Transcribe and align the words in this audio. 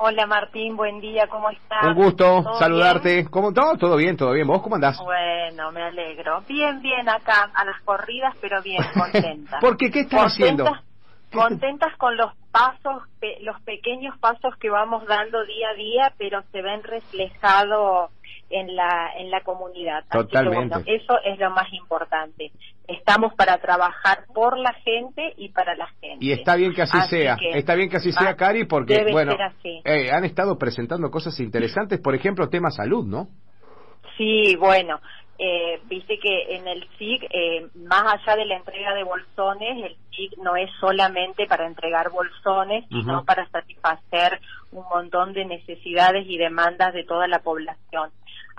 Hola 0.00 0.28
Martín, 0.28 0.76
buen 0.76 1.00
día, 1.00 1.26
¿cómo 1.26 1.50
estás? 1.50 1.84
Un 1.84 1.94
gusto 1.94 2.44
saludarte. 2.56 3.26
¿Cómo 3.28 3.52
todo? 3.52 3.76
Todo 3.76 3.96
bien, 3.96 4.16
todo 4.16 4.32
bien. 4.32 4.46
¿Vos 4.46 4.62
cómo 4.62 4.76
andás? 4.76 4.96
Bueno, 5.02 5.72
me 5.72 5.82
alegro. 5.82 6.40
Bien, 6.46 6.80
bien 6.80 7.08
acá, 7.08 7.50
a 7.52 7.64
las 7.64 7.82
corridas, 7.82 8.32
pero 8.40 8.62
bien, 8.62 8.80
contenta. 8.94 9.58
¿Por 9.58 9.76
qué? 9.76 9.90
¿Qué 9.90 10.00
estás 10.02 10.26
haciendo? 10.26 10.70
Contentas 11.32 11.96
con 11.96 12.16
los 12.16 12.32
pasos, 12.52 13.02
los 13.40 13.60
pequeños 13.62 14.16
pasos 14.18 14.54
que 14.60 14.70
vamos 14.70 15.04
dando 15.06 15.44
día 15.44 15.70
a 15.70 15.74
día, 15.74 16.12
pero 16.16 16.42
se 16.52 16.62
ven 16.62 16.84
reflejados 16.84 18.12
en 18.50 18.74
la 18.74 19.10
en 19.16 19.30
la 19.30 19.40
comunidad. 19.42 20.04
Totalmente. 20.10 20.74
Así 20.74 20.84
que, 20.84 20.90
bueno, 20.90 21.02
eso 21.02 21.18
es 21.24 21.38
lo 21.38 21.50
más 21.50 21.72
importante. 21.72 22.50
Estamos 22.86 23.34
para 23.34 23.58
trabajar 23.58 24.24
por 24.32 24.58
la 24.58 24.72
gente 24.72 25.34
y 25.36 25.50
para 25.50 25.74
la 25.74 25.88
gente. 26.00 26.24
Y 26.24 26.32
está 26.32 26.56
bien 26.56 26.72
que 26.72 26.82
así, 26.82 26.98
sea. 27.10 27.36
está 27.54 27.74
bien 27.74 27.90
que 27.90 27.98
así 27.98 28.12
sea, 28.12 28.34
Cari, 28.34 28.64
porque 28.64 29.04
bueno, 29.12 29.34
eh, 29.84 30.10
han 30.10 30.24
estado 30.24 30.56
presentando 30.58 31.10
cosas 31.10 31.38
interesantes, 31.40 32.00
por 32.00 32.14
ejemplo, 32.14 32.48
tema 32.48 32.70
salud, 32.70 33.04
¿no? 33.04 33.28
Sí, 34.16 34.56
bueno, 34.56 35.00
eh, 35.40 35.80
viste 35.84 36.18
que 36.18 36.56
en 36.56 36.66
el 36.66 36.88
SIG, 36.98 37.24
eh, 37.30 37.68
más 37.86 38.02
allá 38.02 38.36
de 38.36 38.44
la 38.44 38.56
entrega 38.56 38.92
de 38.92 39.04
bolsones, 39.04 39.84
el 39.84 39.96
SIG 40.10 40.36
no 40.38 40.56
es 40.56 40.68
solamente 40.80 41.46
para 41.46 41.66
entregar 41.66 42.10
bolsones, 42.10 42.84
sino 42.88 43.24
para 43.24 43.48
satisfacer 43.50 44.40
un 44.72 44.84
montón 44.88 45.32
de 45.34 45.44
necesidades 45.44 46.26
y 46.26 46.38
demandas 46.38 46.92
de 46.92 47.04
toda 47.04 47.28
la 47.28 47.38
población. 47.38 48.10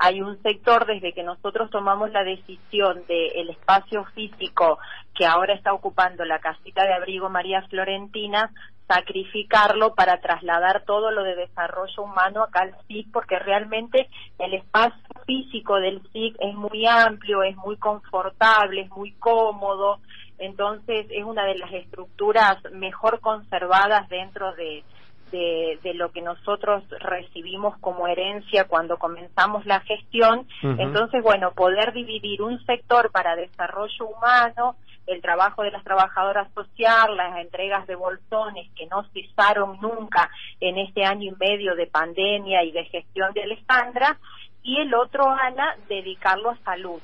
Hay 0.01 0.21
un 0.21 0.41
sector, 0.41 0.85
desde 0.85 1.11
que 1.11 1.23
nosotros 1.23 1.69
tomamos 1.69 2.09
la 2.11 2.23
decisión 2.23 3.03
del 3.05 3.49
espacio 3.49 4.05
físico 4.15 4.79
que 5.13 5.25
ahora 5.25 5.53
está 5.53 5.73
ocupando 5.73 6.23
la 6.23 6.39
casita 6.39 6.85
de 6.85 6.93
abrigo 6.93 7.29
María 7.29 7.61
Florentina, 7.63 8.49
sacrificarlo 8.87 9.93
para 9.95 10.21
trasladar 10.21 10.85
todo 10.85 11.11
lo 11.11 11.23
de 11.23 11.35
desarrollo 11.35 12.01
humano 12.01 12.43
acá 12.43 12.61
al 12.61 12.75
SIC, 12.87 13.11
porque 13.11 13.37
realmente 13.39 14.09
el 14.39 14.53
espacio 14.53 15.03
físico 15.25 15.75
del 15.81 16.01
SIC 16.13 16.37
es 16.39 16.55
muy 16.55 16.87
amplio, 16.87 17.43
es 17.43 17.57
muy 17.57 17.75
confortable, 17.75 18.83
es 18.83 18.89
muy 18.91 19.11
cómodo, 19.19 19.99
entonces 20.37 21.07
es 21.09 21.25
una 21.25 21.43
de 21.43 21.57
las 21.57 21.73
estructuras 21.73 22.57
mejor 22.71 23.19
conservadas 23.19 24.07
dentro 24.07 24.53
de, 24.53 24.85
de, 25.31 25.79
lo 25.95 26.11
que 26.11 26.21
nosotros 26.21 26.83
recibimos 26.99 27.77
como 27.79 28.07
herencia 28.07 28.65
cuando 28.65 28.97
comenzamos 28.97 29.65
la 29.65 29.79
gestión. 29.81 30.47
Entonces, 30.61 31.21
bueno, 31.23 31.51
poder 31.51 31.93
dividir 31.93 32.41
un 32.41 32.63
sector 32.65 33.11
para 33.11 33.35
desarrollo 33.35 34.07
humano, 34.07 34.75
el 35.07 35.21
trabajo 35.21 35.63
de 35.63 35.71
las 35.71 35.83
trabajadoras 35.83 36.51
sociales, 36.53 37.17
las 37.17 37.39
entregas 37.39 37.87
de 37.87 37.95
bolsones 37.95 38.69
que 38.75 38.85
no 38.87 39.03
cesaron 39.11 39.79
nunca 39.81 40.29
en 40.59 40.77
este 40.77 41.03
año 41.03 41.31
y 41.31 41.35
medio 41.39 41.75
de 41.75 41.87
pandemia 41.87 42.63
y 42.63 42.71
de 42.71 42.85
gestión 42.85 43.33
de 43.33 43.43
Alejandra, 43.43 44.17
y 44.61 44.77
el 44.81 44.93
otro 44.93 45.29
ala 45.29 45.77
dedicarlo 45.87 46.51
a 46.51 46.57
salud. 46.63 47.01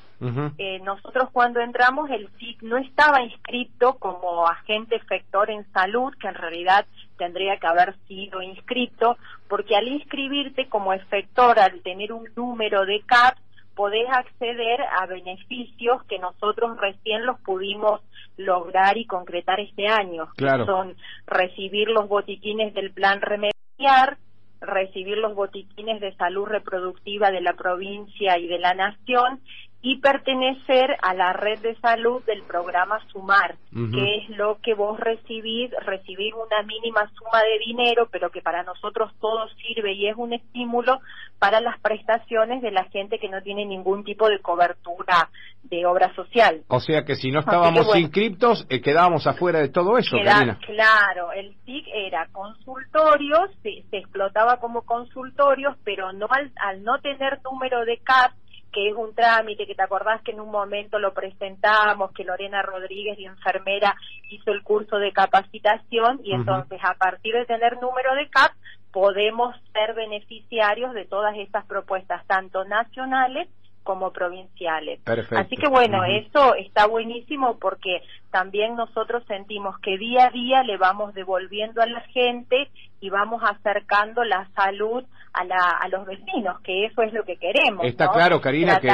eh, 0.58 0.80
nosotros 0.80 1.30
cuando 1.32 1.60
entramos 1.60 2.10
el 2.10 2.30
SIC 2.38 2.62
no 2.64 2.78
estaba 2.78 3.22
inscrito 3.22 3.96
como 3.96 4.48
agente 4.48 4.96
efector 4.96 5.50
en 5.50 5.66
salud, 5.72 6.14
que 6.20 6.28
en 6.28 6.36
realidad 6.36 6.86
tendría 7.18 7.58
que 7.58 7.68
haber 7.68 7.96
sido 8.08 8.42
inscrito, 8.42 9.18
porque 9.48 9.76
al 9.76 9.88
inscribirte 9.88 10.68
como 10.68 10.94
efector, 10.94 11.60
al 11.60 11.82
tener 11.82 12.14
un 12.14 12.28
número 12.36 12.86
de 12.86 13.02
CAP, 13.06 13.38
podés 13.76 14.08
acceder 14.10 14.80
a 14.82 15.06
beneficios 15.06 16.04
que 16.06 16.18
nosotros 16.18 16.78
recién 16.80 17.26
los 17.26 17.40
pudimos 17.42 18.02
lograr 18.38 18.98
y 18.98 19.06
concretar 19.06 19.60
este 19.60 19.88
año, 19.88 20.30
claro. 20.36 20.66
que 20.66 20.72
son 20.72 20.96
recibir 21.28 21.90
los 21.90 22.08
botiquines 22.08 22.74
del 22.74 22.92
plan 22.92 23.22
remediar, 23.22 24.18
recibir 24.62 25.18
los 25.18 25.36
botiquines 25.36 26.00
de 26.00 26.16
salud 26.16 26.46
reproductiva 26.46 27.32
de 27.32 27.42
la 27.42 27.54
provincia 27.54 28.38
y 28.38 28.48
de 28.48 28.60
la 28.60 28.74
nación 28.74 29.42
y 29.86 29.98
pertenecer 29.98 30.98
a 31.04 31.14
la 31.14 31.32
red 31.32 31.60
de 31.60 31.76
salud 31.76 32.24
del 32.24 32.42
programa 32.42 32.98
Sumar, 33.12 33.56
que 33.72 34.18
es 34.18 34.30
lo 34.36 34.58
que 34.60 34.74
vos 34.74 35.00
recibís, 35.00 35.70
recibir 35.86 36.34
una 36.34 36.64
mínima 36.64 37.08
suma 37.14 37.44
de 37.44 37.60
dinero, 37.60 38.10
pero 38.12 38.32
que 38.32 38.42
para 38.42 38.64
nosotros 38.64 39.12
todo 39.22 39.48
sirve 39.62 39.94
y 39.94 40.08
es 40.08 40.16
un 40.18 40.34
estímulo 40.34 40.98
para 41.38 41.62
las 41.62 41.80
prestaciones 41.82 42.64
de 42.64 42.72
la 42.72 42.86
gente 42.86 43.20
que 43.20 43.30
no 43.30 43.44
tiene 43.44 43.64
ningún 43.64 44.04
tipo 44.04 44.28
de 44.28 44.40
cobertura 44.40 45.30
de 45.62 45.86
obra 45.86 46.12
social. 46.16 46.64
O 46.68 46.80
sea 46.80 47.04
que 47.04 47.14
si 47.14 47.30
no 47.30 47.42
estábamos 47.42 47.96
inscriptos, 47.96 48.66
eh, 48.70 48.82
quedábamos 48.82 49.28
afuera 49.28 49.60
de 49.60 49.70
todo 49.70 50.00
eso, 50.00 50.18
Claro, 50.18 51.32
el 51.32 51.56
TIC 51.64 51.86
era 51.94 52.28
consultorios, 52.32 53.52
se, 53.62 53.84
explotaba 53.92 54.58
como 54.58 54.82
consultorios, 54.82 55.76
pero 55.84 56.12
no 56.12 56.26
al, 56.32 56.52
al 56.56 56.84
no 56.84 56.98
tener 57.02 57.40
número 57.44 57.86
de 57.86 57.98
CAP, 57.98 58.32
que 58.76 58.90
es 58.90 58.94
un 58.94 59.16
trámite, 59.16 59.66
que 59.66 59.74
te 59.74 59.84
acordás 59.84 60.22
que 60.22 60.34
en 60.34 60.42
un 60.42 60.52
momento 60.52 61.00
lo 61.00 61.14
presentamos, 61.14 62.12
que 62.12 62.26
Lorena 62.26 62.62
Rodríguez, 62.62 63.18
y 63.18 63.24
enfermera, 63.24 63.96
hizo 64.30 64.52
el 64.52 64.64
curso 64.64 64.98
de 64.98 65.14
capacitación 65.14 66.20
y 66.26 66.34
entonces 66.34 66.78
a 66.84 66.94
partir 66.96 67.34
de 67.36 67.46
tener 67.46 67.80
número 67.80 68.14
de 68.16 68.28
CAP 68.28 68.52
podemos 68.92 69.56
ser 69.72 69.94
beneficiarios 69.94 70.94
de 70.94 71.06
todas 71.06 71.38
estas 71.38 71.66
propuestas, 71.66 72.28
tanto 72.28 72.66
nacionales 72.66 73.48
como 73.86 74.12
provinciales. 74.12 75.00
Así 75.06 75.56
que 75.56 75.70
bueno, 75.70 76.04
eso 76.04 76.56
está 76.56 76.88
buenísimo 76.88 77.60
porque 77.60 78.02
también 78.32 78.76
nosotros 78.76 79.24
sentimos 79.28 79.80
que 79.80 79.98
día 79.98 80.26
a 80.26 80.32
día 80.32 80.64
le 80.64 80.78
vamos 80.78 81.14
devolviendo 81.14 81.82
a 81.82 81.86
la 81.86 82.02
gente 82.02 82.68
y 83.00 83.12
vamos 83.12 83.44
acercando 83.44 84.24
la 84.24 84.50
salud 84.56 85.06
a, 85.34 85.44
la, 85.46 85.78
a 85.80 85.88
los 85.90 86.08
vecinos, 86.08 86.60
que 86.62 86.86
eso 86.86 87.04
es 87.04 87.14
lo 87.14 87.24
que 87.24 87.36
queremos. 87.38 87.86
Está 87.86 88.10
claro, 88.10 88.42
Karina, 88.42 88.80
que 88.80 88.90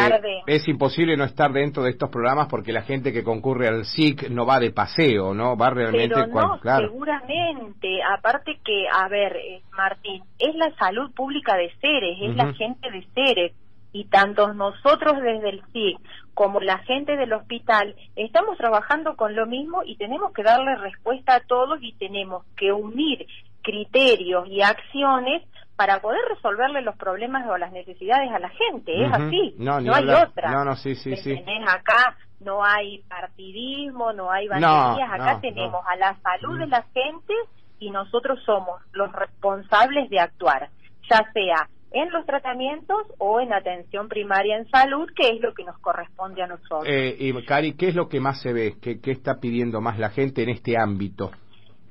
es 0.47 0.67
imposible 0.67 1.15
no 1.15 1.23
estar 1.23 1.53
dentro 1.53 1.83
de 1.83 1.91
estos 1.91 2.09
programas 2.09 2.47
porque 2.49 2.73
la 2.73 2.81
gente 2.81 3.13
que 3.13 3.23
concurre 3.23 3.69
al 3.69 3.85
SIC 3.85 4.29
no 4.29 4.45
va 4.45 4.59
de 4.59 4.71
paseo, 4.71 5.33
¿no? 5.33 5.55
Va 5.55 5.69
realmente... 5.69 6.15
Pero 6.15 6.27
no, 6.27 6.59
seguramente. 6.61 7.99
Aparte 8.03 8.59
que, 8.65 8.87
a 8.91 9.07
ver, 9.07 9.37
eh, 9.37 9.61
Martín, 9.71 10.21
es 10.37 10.53
la 10.55 10.75
salud 10.75 11.13
pública 11.13 11.55
de 11.55 11.71
Ceres, 11.79 12.17
es 12.21 12.35
la 12.35 12.51
gente 12.53 12.91
de 12.91 13.07
Ceres 13.13 13.53
y 13.93 14.05
tanto 14.05 14.53
nosotros 14.53 15.17
desde 15.21 15.49
el 15.49 15.63
SIC 15.73 15.99
como 16.33 16.59
la 16.59 16.77
gente 16.79 17.17
del 17.17 17.33
hospital 17.33 17.95
estamos 18.15 18.57
trabajando 18.57 19.15
con 19.15 19.35
lo 19.35 19.45
mismo 19.45 19.83
y 19.83 19.97
tenemos 19.97 20.31
que 20.33 20.43
darle 20.43 20.75
respuesta 20.75 21.35
a 21.35 21.39
todos 21.41 21.79
y 21.81 21.93
tenemos 21.93 22.45
que 22.55 22.71
unir 22.71 23.27
criterios 23.61 24.47
y 24.47 24.61
acciones 24.61 25.43
para 25.75 25.99
poder 25.99 26.21
resolverle 26.29 26.81
los 26.81 26.95
problemas 26.95 27.47
o 27.47 27.57
las 27.57 27.71
necesidades 27.71 28.31
a 28.31 28.39
la 28.39 28.49
gente. 28.49 29.03
Es 29.03 29.11
así, 29.11 29.55
no, 29.57 29.75
hay 29.75 30.09
otra. 30.09 30.51
No, 30.51 30.63
no, 30.63 30.75
sí, 30.75 30.95
sí, 30.95 31.15
sí. 31.15 31.43
acá, 31.67 32.15
no 32.39 32.63
hay 32.63 32.99
partidismo, 33.09 34.13
no 34.13 34.31
hay 34.31 34.47
banderías, 34.47 35.11
acá 35.11 35.39
tenemos 35.41 35.83
a 35.87 35.95
la 35.95 36.15
salud 36.21 36.59
de 36.59 36.67
la 36.67 36.83
gente 36.93 37.33
y 37.79 37.89
nosotros 37.89 38.39
somos 38.45 38.79
los 38.93 39.11
responsables 39.11 40.09
de 40.09 40.19
actuar, 40.19 40.69
ya 41.09 41.25
sea 41.33 41.67
en 41.91 42.09
los 42.11 42.25
tratamientos 42.25 42.97
o 43.17 43.41
en 43.41 43.53
atención 43.53 44.07
primaria 44.07 44.57
en 44.57 44.69
salud, 44.69 45.09
que 45.15 45.29
es 45.29 45.41
lo 45.41 45.53
que 45.53 45.63
nos 45.63 45.77
corresponde 45.79 46.41
a 46.41 46.47
nosotros. 46.47 46.87
Eh, 46.87 47.15
y 47.19 47.45
Cari, 47.45 47.73
¿qué 47.73 47.89
es 47.89 47.95
lo 47.95 48.07
que 48.07 48.19
más 48.19 48.41
se 48.41 48.53
ve? 48.53 48.75
¿Qué, 48.81 49.01
¿Qué, 49.01 49.11
está 49.11 49.39
pidiendo 49.39 49.81
más 49.81 49.99
la 49.99 50.09
gente 50.09 50.43
en 50.43 50.49
este 50.49 50.77
ámbito? 50.77 51.31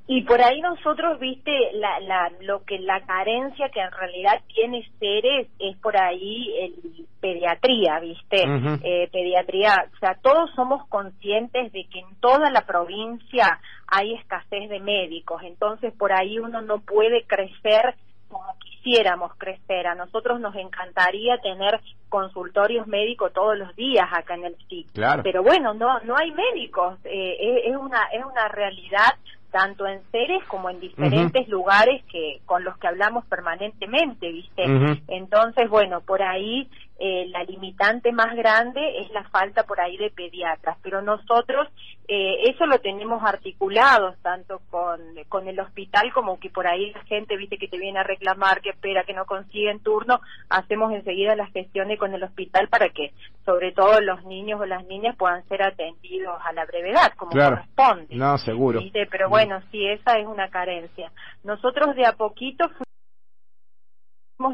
Y 0.07 0.23
por 0.25 0.43
ahí 0.43 0.61
nosotros, 0.61 1.21
viste, 1.21 1.53
la, 1.75 2.01
la, 2.01 2.33
lo 2.41 2.65
que 2.65 2.81
la 2.81 3.01
carencia 3.03 3.69
que 3.69 3.81
en 3.81 3.93
realidad 3.93 4.43
tiene 4.53 4.85
Ceres 4.99 5.47
es 5.61 5.77
por 5.77 5.97
ahí 5.97 6.53
el 6.61 7.07
pediatría, 7.21 8.01
viste, 8.01 8.43
eh, 8.83 9.09
pediatría, 9.13 9.85
o 9.95 9.99
sea, 9.99 10.17
todos 10.21 10.51
somos 10.57 10.85
conscientes 10.89 11.71
de 11.73 11.85
que 11.85 12.01
en 12.01 12.17
toda 12.21 12.51
la 12.51 12.63
provincia 12.63 13.61
hay 13.87 14.15
escasez 14.15 14.69
de 14.69 14.81
médicos, 14.81 15.43
entonces 15.45 15.93
por 15.97 16.13
ahí 16.13 16.39
uno 16.39 16.63
no 16.63 16.81
puede 16.81 17.25
crecer 17.25 17.95
quisiéramos 18.83 19.33
crecer. 19.37 19.87
A 19.87 19.95
nosotros 19.95 20.41
nos 20.41 20.55
encantaría 20.55 21.39
tener 21.39 21.81
consultorios 22.09 22.87
médicos 22.87 23.33
todos 23.33 23.57
los 23.57 23.75
días 23.77 24.09
acá 24.13 24.35
en 24.35 24.45
el 24.45 24.57
SIC. 24.69 24.89
Pero 25.23 25.43
bueno, 25.43 25.75
no 25.75 26.01
no 26.01 26.17
hay 26.17 26.33
médicos. 26.33 26.99
Eh, 27.05 27.63
es, 27.67 27.77
una 27.77 28.05
es 28.13 28.25
una 28.25 28.49
realidad 28.49 29.15
tanto 29.51 29.87
en 29.87 30.01
Ceres 30.13 30.45
como 30.47 30.71
en 30.71 30.79
diferentes 30.79 31.49
lugares 31.49 32.05
que 32.05 32.41
con 32.47 32.63
los 32.63 32.77
que 32.79 32.87
hablamos 32.87 33.25
permanentemente, 33.27 34.31
¿viste? 34.31 34.63
Entonces, 35.09 35.69
bueno, 35.69 36.01
por 36.03 36.23
ahí 36.23 36.69
eh, 37.03 37.29
la 37.29 37.45
limitante 37.45 38.13
más 38.13 38.37
grande 38.37 38.99
es 38.99 39.11
la 39.11 39.25
falta 39.31 39.63
por 39.63 39.81
ahí 39.81 39.97
de 39.97 40.11
pediatras, 40.11 40.77
pero 40.83 41.01
nosotros 41.01 41.67
eh, 42.09 42.51
eso 42.51 42.67
lo 42.67 42.79
tenemos 42.81 43.23
articulado 43.25 44.17
tanto 44.21 44.61
con, 44.69 45.01
con 45.31 45.49
el 45.49 45.59
hospital 45.61 46.13
como 46.13 46.39
que 46.39 46.51
por 46.51 46.67
ahí 46.67 46.93
la 46.93 47.03
gente, 47.05 47.39
viste, 47.39 47.57
que 47.57 47.69
te 47.69 47.79
viene 47.79 48.01
a 48.01 48.03
reclamar, 48.03 48.61
que 48.61 48.69
espera, 48.69 49.05
que 49.05 49.15
no 49.15 49.25
consiguen 49.25 49.81
turno, 49.81 50.21
hacemos 50.51 50.93
enseguida 50.93 51.35
las 51.37 51.51
gestiones 51.53 51.99
con 51.99 52.13
el 52.13 52.23
hospital 52.23 52.69
para 52.69 52.91
que 52.91 53.15
sobre 53.47 53.73
todo 53.73 53.99
los 54.03 54.23
niños 54.27 54.61
o 54.61 54.67
las 54.67 54.85
niñas 54.85 55.17
puedan 55.17 55.43
ser 55.49 55.63
atendidos 55.63 56.39
a 56.45 56.53
la 56.53 56.67
brevedad, 56.67 57.15
como 57.17 57.33
corresponde. 57.33 58.15
No, 58.15 58.37
seguro. 58.37 58.81
Pero 59.11 59.31
bueno, 59.31 59.63
sí, 59.71 59.87
esa 59.87 60.19
es 60.19 60.27
una 60.27 60.51
carencia. 60.51 61.11
Nosotros 61.45 61.97
de 61.97 62.05
a 62.05 62.13
poquito 62.13 62.69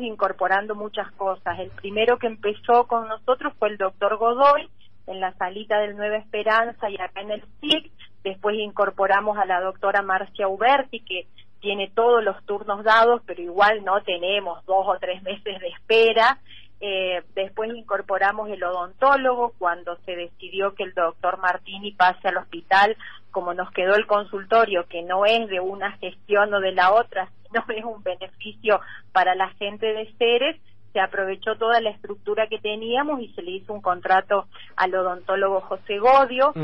incorporando 0.00 0.74
muchas 0.74 1.10
cosas. 1.12 1.58
El 1.58 1.70
primero 1.70 2.18
que 2.18 2.26
empezó 2.26 2.86
con 2.86 3.08
nosotros 3.08 3.52
fue 3.58 3.68
el 3.68 3.76
doctor 3.76 4.16
Godoy, 4.16 4.68
en 5.06 5.20
la 5.20 5.32
salita 5.34 5.78
del 5.78 5.96
Nueva 5.96 6.16
Esperanza 6.16 6.90
y 6.90 6.96
acá 7.00 7.20
en 7.20 7.30
el 7.30 7.44
SIC. 7.60 7.92
Después 8.24 8.56
incorporamos 8.58 9.38
a 9.38 9.46
la 9.46 9.60
doctora 9.60 10.02
Marcia 10.02 10.48
Uberti, 10.48 11.00
que 11.00 11.28
tiene 11.60 11.90
todos 11.94 12.22
los 12.22 12.44
turnos 12.44 12.84
dados, 12.84 13.22
pero 13.24 13.40
igual 13.40 13.84
no 13.84 14.02
tenemos 14.02 14.64
dos 14.66 14.86
o 14.86 14.98
tres 15.00 15.22
meses 15.22 15.60
de 15.60 15.68
espera. 15.68 16.38
Eh, 16.80 17.22
después 17.34 17.70
incorporamos 17.74 18.50
el 18.50 18.62
odontólogo 18.62 19.54
cuando 19.58 19.96
se 20.04 20.14
decidió 20.14 20.74
que 20.74 20.82
el 20.82 20.92
doctor 20.92 21.38
Martini 21.38 21.92
pase 21.92 22.28
al 22.28 22.36
hospital, 22.36 22.96
como 23.30 23.54
nos 23.54 23.70
quedó 23.70 23.94
el 23.94 24.06
consultorio, 24.06 24.86
que 24.86 25.02
no 25.02 25.24
es 25.24 25.48
de 25.48 25.60
una 25.60 25.92
gestión 25.92 26.52
o 26.52 26.60
de 26.60 26.72
la 26.72 26.92
otra, 26.92 27.30
sino 27.44 27.64
es 27.76 27.84
un 27.84 28.02
beneficio 28.02 28.80
para 29.12 29.34
la 29.34 29.48
gente 29.50 29.86
de 29.86 30.12
Ceres, 30.18 30.60
se 30.96 31.00
aprovechó 31.02 31.56
toda 31.56 31.78
la 31.82 31.90
estructura 31.90 32.46
que 32.46 32.58
teníamos 32.58 33.20
y 33.20 33.28
se 33.34 33.42
le 33.42 33.50
hizo 33.50 33.74
un 33.74 33.82
contrato 33.82 34.46
al 34.76 34.94
odontólogo 34.94 35.60
José 35.60 35.98
Godio. 35.98 36.54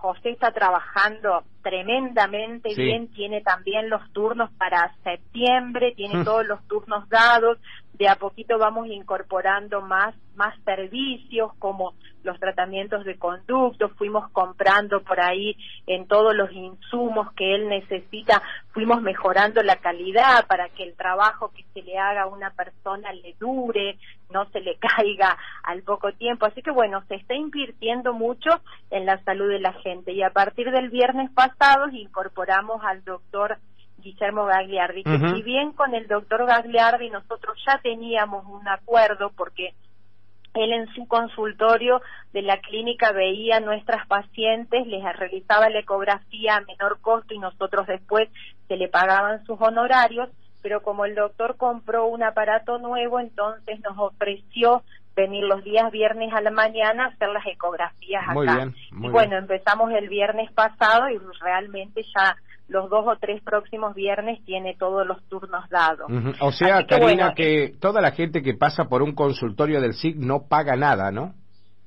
José 0.00 0.30
está 0.30 0.52
trabajando 0.52 1.42
tremendamente 1.60 2.70
bien, 2.74 3.08
tiene 3.08 3.42
también 3.42 3.90
los 3.90 4.00
turnos 4.14 4.50
para 4.52 4.90
septiembre, 5.04 5.92
tiene 5.94 6.24
todos 6.24 6.46
los 6.46 6.66
turnos 6.66 7.06
dados, 7.10 7.58
de 7.98 8.08
a 8.08 8.16
poquito 8.16 8.58
vamos 8.58 8.88
incorporando 8.88 9.80
más, 9.80 10.14
más 10.34 10.54
servicios 10.64 11.52
como 11.58 11.94
los 12.22 12.38
tratamientos 12.40 13.04
de 13.04 13.16
conducto, 13.16 13.88
fuimos 13.90 14.28
comprando 14.30 15.02
por 15.02 15.20
ahí 15.20 15.56
en 15.86 16.06
todos 16.06 16.34
los 16.34 16.50
insumos 16.52 17.32
que 17.32 17.54
él 17.54 17.68
necesita, 17.68 18.42
fuimos 18.72 19.00
mejorando 19.00 19.62
la 19.62 19.76
calidad 19.76 20.46
para 20.46 20.68
que 20.70 20.82
el 20.82 20.94
trabajo 20.96 21.52
que 21.54 21.64
se 21.72 21.82
le 21.82 21.96
haga 21.96 22.22
a 22.22 22.26
una 22.26 22.50
persona 22.50 23.12
le 23.12 23.34
dure, 23.38 23.96
no 24.30 24.44
se 24.50 24.60
le 24.60 24.76
caiga 24.96 25.38
al 25.62 25.82
poco 25.82 26.12
tiempo. 26.12 26.46
Así 26.46 26.62
que 26.62 26.72
bueno, 26.72 27.02
se 27.08 27.14
está 27.14 27.34
invirtiendo 27.34 28.12
mucho 28.12 28.50
en 28.90 29.06
la 29.06 29.22
salud 29.22 29.48
de 29.48 29.60
la 29.60 29.72
gente 29.72 30.12
y 30.12 30.22
a 30.22 30.30
partir 30.30 30.70
del 30.72 30.90
viernes 30.90 31.30
pasado 31.30 31.88
incorporamos 31.88 32.82
al 32.84 33.04
doctor 33.04 33.58
Guillermo 34.06 34.44
Gagliardi, 34.46 35.02
que 35.02 35.18
si 35.18 35.42
bien 35.42 35.72
con 35.72 35.94
el 35.94 36.06
doctor 36.06 36.46
Gagliardi 36.46 37.10
nosotros 37.10 37.58
ya 37.66 37.80
teníamos 37.82 38.44
un 38.46 38.66
acuerdo 38.68 39.32
porque 39.36 39.74
él 40.54 40.72
en 40.72 40.86
su 40.94 41.06
consultorio 41.08 42.00
de 42.32 42.42
la 42.42 42.58
clínica 42.58 43.10
veía 43.12 43.56
a 43.56 43.60
nuestras 43.60 44.06
pacientes, 44.06 44.86
les 44.86 45.02
realizaba 45.16 45.68
la 45.70 45.80
ecografía 45.80 46.56
a 46.56 46.60
menor 46.60 47.00
costo 47.00 47.34
y 47.34 47.38
nosotros 47.38 47.86
después 47.88 48.28
se 48.68 48.76
le 48.76 48.88
pagaban 48.88 49.44
sus 49.44 49.60
honorarios, 49.60 50.30
pero 50.62 50.82
como 50.82 51.04
el 51.04 51.14
doctor 51.14 51.56
compró 51.56 52.06
un 52.06 52.22
aparato 52.22 52.78
nuevo, 52.78 53.18
entonces 53.18 53.80
nos 53.80 53.98
ofreció 53.98 54.82
venir 55.16 55.44
los 55.44 55.64
días 55.64 55.90
viernes 55.90 56.32
a 56.32 56.40
la 56.40 56.50
mañana 56.50 57.06
a 57.06 57.08
hacer 57.08 57.28
las 57.30 57.46
ecografías 57.46 58.22
acá. 58.28 58.70
y 58.92 59.08
bueno, 59.08 59.36
empezamos 59.36 59.90
el 59.92 60.08
viernes 60.08 60.52
pasado 60.52 61.08
y 61.08 61.18
realmente 61.40 62.02
ya 62.14 62.36
los 62.68 62.90
dos 62.90 63.06
o 63.06 63.16
tres 63.16 63.42
próximos 63.42 63.94
viernes 63.94 64.44
tiene 64.44 64.74
todos 64.78 65.06
los 65.06 65.22
turnos 65.28 65.68
dados. 65.70 66.10
O 66.40 66.52
sea, 66.52 66.84
Karina, 66.86 67.34
que 67.34 67.74
toda 67.80 68.00
la 68.00 68.12
gente 68.12 68.42
que 68.42 68.54
pasa 68.54 68.86
por 68.86 69.02
un 69.02 69.14
consultorio 69.14 69.80
del 69.80 69.94
SIG 69.94 70.16
no 70.16 70.48
paga 70.48 70.76
nada, 70.76 71.10
¿no? 71.10 71.34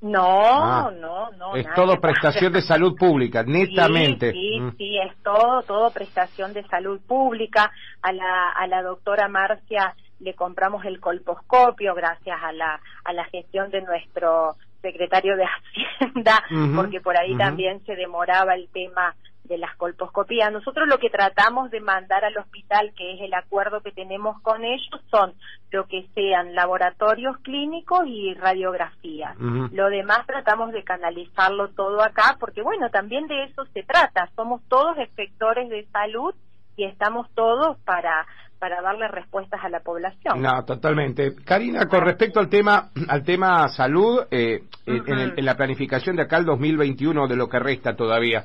No, 0.00 0.40
ah. 0.42 0.90
no, 0.98 1.30
no. 1.32 1.56
Es 1.56 1.66
todo 1.74 2.00
prestación 2.00 2.52
de 2.52 2.62
salud 2.62 2.96
pública, 2.96 3.42
netamente. 3.46 4.32
Sí, 4.32 4.58
sí, 4.58 4.76
sí, 4.78 4.98
es 4.98 5.14
todo, 5.22 5.62
todo 5.62 5.90
prestación 5.90 6.54
de 6.54 6.66
salud 6.68 7.00
pública. 7.06 7.70
A 8.00 8.12
la, 8.12 8.50
a 8.50 8.66
la 8.66 8.82
doctora 8.82 9.28
Marcia 9.28 9.94
le 10.20 10.34
compramos 10.34 10.84
el 10.86 11.00
colposcopio 11.00 11.94
gracias 11.94 12.38
a 12.42 12.52
la, 12.52 12.80
a 13.04 13.12
la 13.12 13.24
gestión 13.26 13.70
de 13.70 13.82
nuestro 13.82 14.56
secretario 14.80 15.36
de 15.36 15.44
Hacienda, 15.98 16.42
porque 16.74 17.00
por 17.00 17.18
ahí 17.18 17.36
también 17.36 17.84
se 17.84 17.94
demoraba 17.94 18.54
el 18.54 18.68
tema 18.68 19.14
de 19.50 19.58
las 19.58 19.76
colposcopías. 19.76 20.52
Nosotros 20.52 20.88
lo 20.88 20.98
que 20.98 21.10
tratamos 21.10 21.70
de 21.72 21.80
mandar 21.80 22.24
al 22.24 22.38
hospital, 22.38 22.92
que 22.96 23.14
es 23.14 23.20
el 23.20 23.34
acuerdo 23.34 23.82
que 23.82 23.90
tenemos 23.90 24.40
con 24.42 24.64
ellos, 24.64 25.02
son 25.10 25.34
lo 25.72 25.86
que 25.86 26.06
sean 26.14 26.54
laboratorios 26.54 27.36
clínicos 27.38 28.06
y 28.06 28.32
radiografías. 28.34 29.36
Lo 29.38 29.90
demás 29.90 30.24
tratamos 30.26 30.72
de 30.72 30.84
canalizarlo 30.84 31.68
todo 31.70 32.00
acá, 32.00 32.36
porque 32.38 32.62
bueno, 32.62 32.90
también 32.90 33.26
de 33.26 33.44
eso 33.44 33.64
se 33.74 33.82
trata. 33.82 34.30
Somos 34.36 34.62
todos 34.68 34.96
efectores 34.98 35.68
de 35.68 35.84
salud 35.86 36.32
y 36.76 36.84
estamos 36.84 37.28
todos 37.34 37.76
para 37.80 38.26
para 38.60 38.82
darle 38.82 39.08
respuestas 39.08 39.58
a 39.64 39.70
la 39.70 39.80
población. 39.80 40.42
No, 40.42 40.62
totalmente. 40.66 41.34
Karina, 41.46 41.86
con 41.86 42.02
respecto 42.02 42.40
al 42.40 42.50
tema 42.50 42.90
al 43.08 43.24
tema 43.24 43.66
salud, 43.68 44.26
eh, 44.30 44.64
en, 44.84 45.32
en, 45.34 45.44
la 45.46 45.56
planificación 45.56 46.16
de 46.16 46.22
acá 46.22 46.36
el 46.36 46.44
2021 46.44 47.26
de 47.26 47.36
lo 47.36 47.48
que 47.48 47.58
resta 47.58 47.96
todavía, 47.96 48.44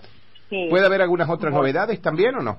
¿Puede 0.49 0.85
haber 0.85 1.01
algunas 1.01 1.29
otras 1.29 1.53
novedades 1.53 2.01
también 2.01 2.35
o 2.35 2.41
no? 2.41 2.57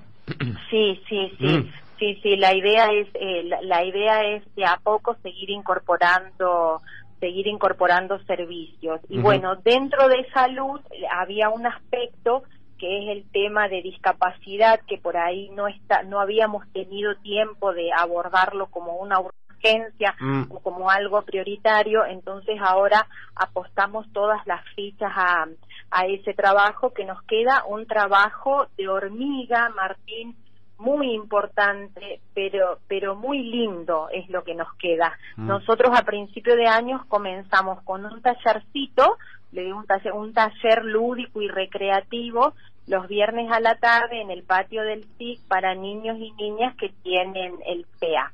Sí, 0.71 1.01
sí, 1.09 1.33
sí. 1.39 1.47
Mm. 1.47 1.73
Sí, 1.99 2.21
sí, 2.23 2.37
la 2.37 2.55
idea 2.55 2.89
es 2.93 3.09
eh, 3.15 3.49
la, 3.63 3.83
idea 3.83 4.21
es 4.23 4.43
de 4.55 4.67
a 4.67 4.79
poco 4.83 5.17
seguir 5.23 5.49
incorporando 5.49 6.83
seguir 7.21 7.47
incorporando 7.47 8.19
servicios. 8.25 9.01
Y 9.09 9.19
bueno, 9.19 9.57
dentro 9.57 10.07
de 10.09 10.29
salud 10.35 10.81
eh, 10.91 11.05
había 11.11 11.49
un 11.49 11.67
aspecto 11.67 12.43
que 12.79 12.99
es 12.99 13.17
el 13.17 13.31
tema 13.31 13.69
de 13.69 13.81
discapacidad 13.81 14.81
que 14.87 14.99
por 14.99 15.17
ahí 15.17 15.49
no 15.55 15.67
está 15.69 16.03
no 16.03 16.21
habíamos 16.21 16.71
tenido 16.73 17.17
tiempo 17.17 17.73
de 17.73 17.91
abordarlo 17.97 18.67
como 18.67 18.97
una 18.97 19.19
urgencia 19.19 20.15
mm. 20.21 20.43
o 20.51 20.61
como 20.61 20.91
algo 20.91 21.23
prioritario, 21.23 22.05
entonces 22.05 22.59
ahora 22.61 23.07
apostamos 23.35 24.07
todas 24.13 24.47
las 24.47 24.63
fichas 24.75 25.13
a, 25.17 25.47
a 25.91 26.07
ese 26.07 26.35
trabajo 26.35 26.93
que 26.93 27.05
nos 27.05 27.23
queda 27.23 27.65
un 27.67 27.87
trabajo 27.87 28.67
de 28.77 28.89
hormiga, 28.89 29.71
Martín, 29.71 30.37
muy 30.79 31.13
importante, 31.15 32.21
pero 32.35 32.79
pero 32.87 33.15
muy 33.15 33.43
lindo 33.43 34.09
es 34.13 34.29
lo 34.29 34.45
que 34.45 34.55
nos 34.55 34.73
queda. 34.75 35.17
Mm. 35.37 35.47
Nosotros 35.47 35.91
a 35.99 36.03
principio 36.03 36.55
de 36.57 36.67
años 36.67 37.05
comenzamos 37.07 37.83
con 37.83 38.05
un 38.05 38.21
tallercito, 38.21 39.17
le 39.53 39.73
un 39.73 39.87
taller, 39.87 40.13
un 40.13 40.35
taller 40.35 40.85
lúdico 40.85 41.41
y 41.41 41.49
recreativo 41.49 42.55
los 42.87 43.09
viernes 43.09 43.51
a 43.51 43.61
la 43.61 43.77
tarde 43.77 44.21
en 44.21 44.31
el 44.31 44.45
patio 44.45 44.83
del 44.83 45.05
SIC 45.19 45.41
para 45.49 45.75
niños 45.75 46.19
y 46.19 46.31
niñas 46.33 46.77
que 46.77 46.91
tienen 47.03 47.55
el 47.67 47.87
PEA. 47.99 48.33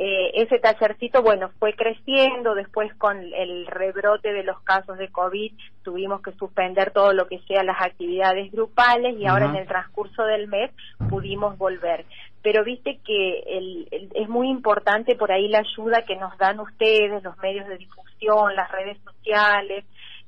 Eh, 0.00 0.30
ese 0.42 0.60
tallercito, 0.60 1.22
bueno, 1.22 1.50
fue 1.58 1.74
creciendo, 1.74 2.54
después 2.54 2.94
con 2.94 3.18
el 3.18 3.66
rebrote 3.66 4.32
de 4.32 4.44
los 4.44 4.60
casos 4.60 4.96
de 4.96 5.08
COVID 5.08 5.52
tuvimos 5.82 6.22
que 6.22 6.30
suspender 6.34 6.92
todo 6.92 7.12
lo 7.12 7.26
que 7.26 7.40
sea 7.48 7.64
las 7.64 7.82
actividades 7.82 8.52
grupales 8.52 9.18
y 9.18 9.26
ahora 9.26 9.46
en 9.46 9.56
el 9.56 9.66
transcurso 9.66 10.22
del 10.24 10.46
mes 10.46 10.70
pudimos 11.10 11.58
volver. 11.58 12.04
Pero 12.42 12.62
viste 12.62 13.00
que 13.04 13.40
el, 13.40 13.88
es 14.14 14.28
muy 14.28 14.48
importante 14.48 15.16
por 15.16 15.32
ahí 15.32 15.48
la 15.48 15.58
ayuda 15.58 16.02
que 16.02 16.14
nos 16.14 16.38
dan 16.38 16.60
ustedes, 16.60 17.20
los 17.24 17.36
medios 17.38 17.66
de 17.66 17.78
difusión, 17.78 18.54
las 18.54 18.70
redes 18.70 18.98
sociales, 19.02 19.84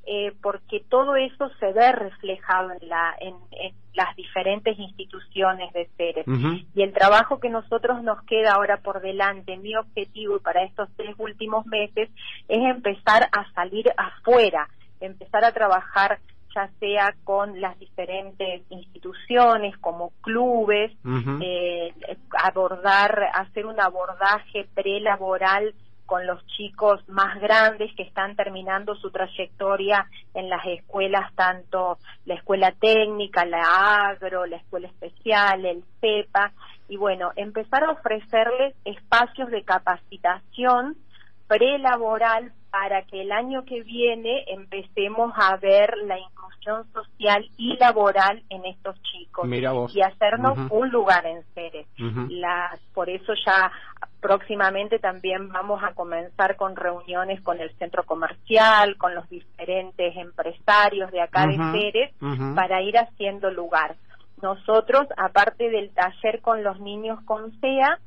eh, 0.07 0.33
porque 0.43 0.83
todo 0.89 1.15
eso 1.17 1.51
se 1.61 1.73
ve 1.73 1.93
reflejado 1.93 2.71
en, 2.73 2.89
la, 2.89 3.15
en, 3.21 3.35
las 3.95 4.17
diferentes 4.17 4.79
instituciones 4.79 5.73
de 5.73 5.89
seres. 5.97 6.27
Y 6.75 6.83
el 6.83 6.93
trabajo 6.93 7.39
que 7.39 7.51
nosotros 7.51 8.03
nos 8.03 8.23
queda 8.25 8.53
ahora 8.53 8.79
por 8.79 9.01
delante, 9.01 9.57
mi 9.59 9.77
objetivo 9.77 10.39
para 10.41 10.63
estos 10.63 10.89
tres 10.97 11.15
últimos 11.19 11.67
meses, 11.67 12.09
es 12.49 12.59
empezar 12.59 13.29
a 13.33 13.53
salir 13.53 13.93
afuera, 13.97 14.69
empezar 15.01 15.45
a 15.45 15.53
trabajar 15.53 16.19
ya 16.55 16.69
sea 16.81 17.15
con 17.25 17.61
las 17.61 17.79
diferentes 17.79 18.63
instituciones 18.71 19.77
como 19.79 20.11
clubes, 20.21 20.93
eh, 21.41 21.95
abordar, 22.43 23.31
hacer 23.35 23.67
un 23.67 23.81
abordaje 23.81 24.67
prelaboral 24.75 25.75
con 26.11 26.27
los 26.27 26.45
chicos 26.49 27.09
más 27.09 27.41
grandes 27.41 27.95
que 27.95 28.03
están 28.03 28.35
terminando 28.35 28.97
su 28.97 29.13
trayectoria 29.13 30.09
en 30.35 30.51
las 30.51 30.67
escuelas, 30.67 31.33
tanto 31.37 31.99
la 32.25 32.35
escuela 32.35 32.73
técnica, 32.73 33.45
la 33.45 34.09
agro, 34.09 34.45
la 34.45 34.57
escuela 34.57 34.89
especial, 34.89 35.65
el 35.65 35.85
CEPA, 36.01 36.51
y 36.89 36.97
bueno, 36.97 37.31
empezar 37.37 37.85
a 37.85 37.93
ofrecerles 37.93 38.75
espacios 38.85 39.53
de 39.53 39.63
capacitación 39.63 40.97
prelaboral 41.47 42.53
para 42.73 43.03
que 43.03 43.23
el 43.23 43.31
año 43.31 43.65
que 43.65 43.83
viene 43.85 44.45
empecemos 44.49 45.33
a 45.37 45.57
ver 45.59 45.97
la 46.07 46.19
inclusión 46.19 46.91
social 46.93 47.49
y 47.57 47.77
laboral 47.77 48.43
en 48.49 48.65
estos 48.65 49.01
chicos 49.03 49.49
y 49.95 50.01
hacernos 50.03 50.59
un 50.71 50.91
lugar 50.91 51.25
en 51.27 51.43
Ceres. 51.55 51.87
por 52.95 53.09
eso 53.09 53.33
ya 53.47 53.71
próximamente 54.21 54.99
también 54.99 55.49
vamos 55.49 55.83
a 55.83 55.95
comenzar 55.95 56.57
con 56.57 56.77
reuniones 56.77 57.41
con 57.41 57.61
el 57.61 57.71
centro 57.77 58.05
comercial, 58.05 58.97
con 58.97 59.15
los 59.15 59.29
diferentes 59.29 60.17
empresarios 60.17 61.11
de 61.11 61.21
acá 61.21 61.47
de 61.47 61.57
Ceres, 61.57 62.15
para 62.55 62.83
ir 62.83 62.99
haciendo 62.99 63.51
lugar. 63.51 63.97
Nosotros, 64.43 65.07
aparte 65.17 65.71
del 65.71 65.91
taller 65.91 66.41
con 66.41 66.63
los 66.63 66.81
niños 66.81 67.19
con 67.25 67.53
SEA, 67.61 67.99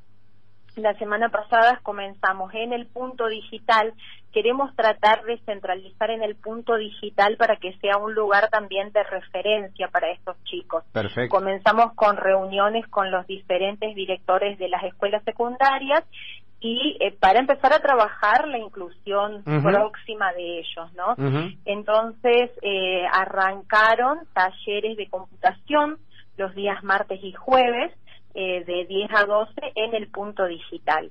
la 0.76 0.94
semana 0.96 1.30
pasada 1.30 1.80
comenzamos 1.84 2.54
en 2.54 2.74
el 2.74 2.88
punto 2.88 3.28
digital. 3.28 3.94
Queremos 4.32 4.76
tratar 4.76 5.24
de 5.24 5.38
centralizar 5.46 6.10
en 6.10 6.24
el 6.24 6.36
punto 6.36 6.76
digital 6.76 7.38
para 7.38 7.58
que 7.58 7.78
sea 7.78 7.98
un 7.98 8.16
lugar 8.16 8.50
también 8.50 8.92
de 8.92 9.04
referencia 9.04 9.88
para 9.90 10.12
estos 10.12 10.36
chicos. 10.46 10.84
Perfecto. 10.92 11.36
Comenzamos 11.36 11.94
con 11.94 12.18
reuniones 12.18 12.88
con 12.88 13.12
los 13.12 13.28
diferentes 13.28 13.94
directores 13.94 14.58
de 14.58 14.70
las 14.70 14.84
escuelas 14.84 15.24
secundarias 15.24 16.04
y 16.60 16.98
eh, 17.02 17.12
para 17.20 17.40
empezar 17.40 17.74
a 17.74 17.80
trabajar 17.80 18.48
la 18.48 18.58
inclusión 18.58 19.44
próxima 19.44 20.32
de 20.34 20.60
ellos, 20.60 20.94
¿no? 20.94 21.14
Entonces 21.66 22.52
eh, 22.62 23.06
arrancaron 23.12 24.20
talleres 24.34 24.96
de 24.96 25.10
computación 25.10 25.98
los 26.38 26.56
días 26.56 26.82
martes 26.84 27.20
y 27.22 27.34
jueves 27.34 27.92
eh, 28.36 28.64
de 28.66 28.86
10 28.86 29.12
a 29.14 29.26
12 29.26 29.54
en 29.76 29.94
el 29.94 30.08
punto 30.08 30.46
digital. 30.46 31.10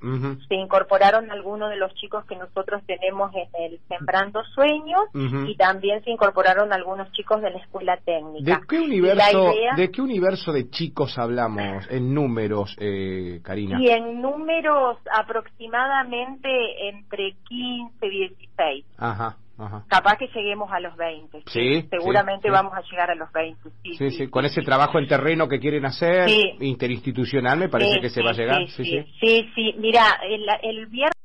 Se 0.48 0.54
incorporaron 0.54 1.30
algunos 1.30 1.70
de 1.70 1.76
los 1.76 1.94
chicos 1.94 2.24
que 2.26 2.36
nosotros 2.36 2.82
tenemos 2.86 3.32
en 3.34 3.48
el 3.62 3.80
Sembrando 3.88 4.42
Sueños 4.54 5.04
y 5.14 5.56
también 5.56 6.02
se 6.02 6.10
incorporaron 6.10 6.72
algunos 6.72 7.10
chicos 7.12 7.40
de 7.40 7.50
la 7.50 7.58
escuela 7.58 7.96
técnica. 8.04 8.58
¿De 8.58 8.66
qué 8.66 8.80
universo, 8.80 9.52
¿de, 9.76 9.90
qué 9.90 10.02
universo 10.02 10.52
de 10.52 10.68
chicos 10.70 11.16
hablamos 11.16 11.88
en 11.90 12.12
números, 12.12 12.76
eh, 12.80 13.40
Karina? 13.44 13.80
Y 13.80 13.88
en 13.88 14.20
números 14.20 14.98
aproximadamente 15.12 16.48
entre 16.88 17.36
15 17.48 18.06
y 18.06 18.28
16. 18.28 18.84
Ajá. 18.98 19.36
Capaz 19.88 20.16
que 20.16 20.28
lleguemos 20.28 20.70
a 20.72 20.80
los 20.80 20.96
20. 20.96 21.42
Sí, 21.46 21.86
seguramente 21.90 22.50
vamos 22.50 22.72
a 22.74 22.82
llegar 22.82 23.10
a 23.10 23.14
los 23.14 23.30
20. 23.32 23.70
Sí, 23.96 24.10
sí, 24.10 24.28
con 24.28 24.44
ese 24.44 24.62
trabajo 24.62 24.98
en 24.98 25.06
terreno 25.06 25.48
que 25.48 25.58
quieren 25.58 25.84
hacer, 25.84 26.28
interinstitucional, 26.60 27.58
me 27.58 27.68
parece 27.68 28.00
que 28.00 28.10
se 28.10 28.22
va 28.22 28.30
a 28.30 28.34
llegar. 28.34 28.66
Sí, 28.68 28.84
sí, 28.84 29.04
sí. 29.20 29.50
sí, 29.54 29.74
Mira, 29.78 30.20
el, 30.22 30.46
el 30.62 30.86
viernes 30.86 31.21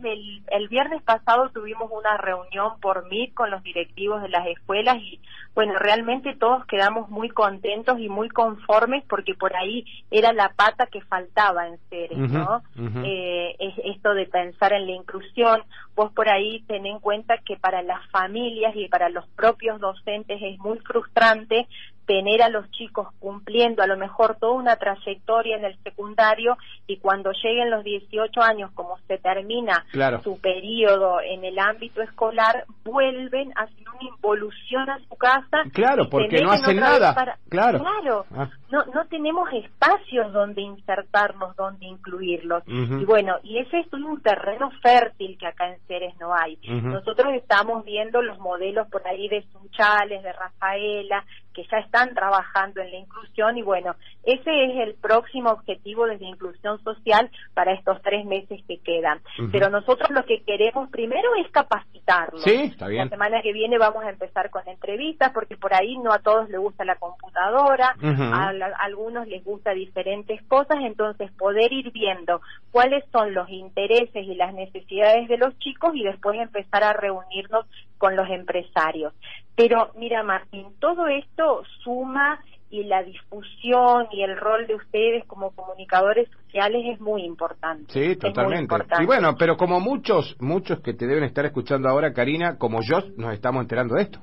del, 0.00 0.42
el 0.48 0.68
viernes 0.68 1.02
pasado 1.02 1.50
tuvimos 1.50 1.90
una 1.90 2.16
reunión 2.16 2.80
por 2.80 3.08
mí 3.08 3.30
con 3.32 3.50
los 3.50 3.62
directivos 3.62 4.22
de 4.22 4.28
las 4.28 4.46
escuelas 4.46 4.96
y 4.98 5.20
bueno, 5.54 5.74
realmente 5.78 6.34
todos 6.34 6.66
quedamos 6.66 7.08
muy 7.10 7.28
contentos 7.28 8.00
y 8.00 8.08
muy 8.08 8.28
conformes 8.28 9.04
porque 9.08 9.34
por 9.34 9.54
ahí 9.54 9.84
era 10.10 10.32
la 10.32 10.48
pata 10.48 10.86
que 10.86 11.00
faltaba 11.02 11.68
en 11.68 11.78
Ceres, 11.88 12.18
¿no? 12.18 12.62
eh, 13.04 13.54
es 13.60 13.74
esto 13.84 14.14
de 14.14 14.26
pensar 14.26 14.72
en 14.72 14.86
la 14.86 14.92
inclusión. 14.92 15.62
Vos 15.94 16.12
por 16.12 16.28
ahí 16.28 16.62
ten 16.66 16.86
en 16.86 16.98
cuenta 16.98 17.38
que 17.38 17.56
para 17.56 17.82
las 17.82 18.04
familias 18.10 18.74
y 18.74 18.88
para 18.88 19.08
los 19.10 19.26
propios 19.28 19.80
docentes 19.80 20.40
es 20.42 20.58
muy 20.58 20.78
frustrante 20.80 21.68
tener 22.06 22.42
a 22.42 22.48
los 22.48 22.70
chicos 22.70 23.08
cumpliendo 23.18 23.82
a 23.82 23.86
lo 23.86 23.96
mejor 23.96 24.36
toda 24.38 24.52
una 24.52 24.76
trayectoria 24.76 25.56
en 25.56 25.64
el 25.64 25.76
secundario 25.82 26.56
y 26.86 26.98
cuando 26.98 27.32
lleguen 27.32 27.70
los 27.70 27.84
18 27.84 28.40
años, 28.42 28.70
como 28.74 28.98
se 29.06 29.18
termina 29.18 29.84
su 30.22 30.38
periodo 30.40 31.20
en 31.20 31.44
el 31.44 31.58
ámbito 31.58 32.02
escolar, 32.02 32.64
vuelven, 32.84 33.52
hacen 33.56 33.84
una 33.88 34.08
involución 34.08 34.90
a 34.90 34.98
su 35.08 35.16
casa. 35.16 35.62
Claro, 35.72 36.08
porque 36.08 36.42
no 36.42 36.50
hacen 36.50 36.76
nada. 36.76 37.38
Claro. 37.48 37.80
Claro. 37.80 38.26
Ah. 38.34 38.50
No, 38.70 38.84
no 38.86 39.06
tenemos 39.06 39.48
espacios 39.52 40.32
donde 40.32 40.62
insertarnos, 40.62 41.54
donde 41.56 41.86
incluirlos. 41.86 42.64
Y 42.66 43.04
bueno, 43.04 43.36
y 43.42 43.58
ese 43.58 43.80
es 43.80 43.92
un 43.92 44.20
terreno 44.20 44.70
fértil 44.82 45.38
que 45.38 45.46
acá 45.46 45.68
en 45.68 45.78
Ceres 45.86 46.14
no 46.18 46.34
hay. 46.34 46.58
Nosotros 46.66 47.32
estamos 47.34 47.84
viendo 47.84 48.20
los 48.20 48.38
modelos 48.38 48.88
por 48.88 49.06
ahí 49.06 49.28
de 49.28 49.44
Sunchales, 49.52 50.22
de 50.22 50.32
Rafaela, 50.32 51.24
que 51.54 51.64
ya 51.70 51.78
están 51.78 52.14
trabajando 52.14 52.82
en 52.82 52.90
la 52.90 52.98
inclusión 52.98 53.56
y 53.56 53.62
bueno, 53.62 53.94
ese 54.24 54.64
es 54.64 54.88
el 54.88 54.94
próximo 54.94 55.50
objetivo 55.50 56.06
desde 56.06 56.26
inclusión 56.26 56.82
social 56.82 57.30
para 57.54 57.72
estos 57.72 58.02
tres 58.02 58.26
meses 58.26 58.60
que 58.66 58.78
quedan. 58.78 59.20
Pero 59.52 59.70
nosotros 59.70 60.10
lo 60.10 60.24
que 60.24 60.42
queremos 60.42 60.90
primero 60.90 61.28
es 61.36 61.50
capacitarlos. 61.50 62.42
Sí, 62.42 62.54
está 62.54 62.88
bien. 62.88 63.04
La 63.04 63.10
semana 63.10 63.42
que 63.42 63.52
viene 63.52 63.78
vamos 63.78 64.04
a 64.04 64.10
empezar 64.10 64.50
con 64.50 64.66
entrevistas 64.68 65.30
porque 65.32 65.56
por 65.56 65.72
ahí 65.72 65.96
no 65.98 66.12
a 66.12 66.18
todos 66.18 66.50
les 66.50 66.60
gusta 66.60 66.84
la 66.84 66.96
computadora, 66.96 67.96
a, 68.02 68.52
algunos 68.80 69.26
les 69.28 69.44
gusta 69.44 69.72
diferentes 69.72 70.42
cosas, 70.44 70.78
entonces 70.82 71.30
poder 71.32 71.72
ir 71.72 71.92
viendo 71.92 72.40
cuáles 72.70 73.04
son 73.12 73.34
los 73.34 73.48
intereses 73.48 74.26
y 74.26 74.34
las 74.34 74.52
necesidades 74.54 75.28
de 75.28 75.38
los 75.38 75.56
chicos 75.58 75.92
y 75.94 76.02
después 76.02 76.38
empezar 76.40 76.82
a 76.82 76.92
reunirnos 76.92 77.66
con 78.04 78.16
los 78.16 78.28
empresarios. 78.28 79.14
Pero 79.56 79.92
mira, 79.96 80.22
Martín, 80.22 80.66
todo 80.78 81.06
esto 81.06 81.62
suma 81.82 82.38
y 82.68 82.84
la 82.84 83.02
difusión 83.02 84.08
y 84.12 84.22
el 84.22 84.36
rol 84.36 84.66
de 84.66 84.74
ustedes 84.74 85.24
como 85.26 85.52
comunicadores 85.52 86.28
sociales 86.28 86.82
es 86.92 87.00
muy 87.00 87.22
importante. 87.22 87.90
Sí, 87.90 88.16
totalmente. 88.16 88.74
Y 89.00 89.06
bueno, 89.06 89.36
pero 89.38 89.56
como 89.56 89.80
muchos, 89.80 90.36
muchos 90.38 90.80
que 90.80 90.92
te 90.92 91.06
deben 91.06 91.24
estar 91.24 91.46
escuchando 91.46 91.88
ahora, 91.88 92.12
Karina, 92.12 92.58
como 92.58 92.80
yo, 92.82 92.98
nos 93.16 93.32
estamos 93.32 93.62
enterando 93.62 93.94
de 93.94 94.02
esto. 94.02 94.18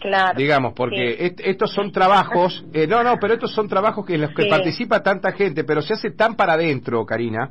Claro. 0.00 0.36
Digamos, 0.36 0.72
porque 0.74 1.34
estos 1.38 1.72
son 1.72 1.92
trabajos, 1.92 2.64
eh, 2.72 2.86
no, 2.86 3.04
no, 3.04 3.18
pero 3.20 3.34
estos 3.34 3.52
son 3.52 3.68
trabajos 3.68 4.06
que 4.06 4.14
en 4.14 4.22
los 4.22 4.30
que 4.30 4.46
participa 4.46 5.02
tanta 5.02 5.32
gente, 5.32 5.64
pero 5.64 5.82
se 5.82 5.92
hace 5.92 6.12
tan 6.12 6.36
para 6.36 6.54
adentro, 6.54 7.04
Karina, 7.04 7.50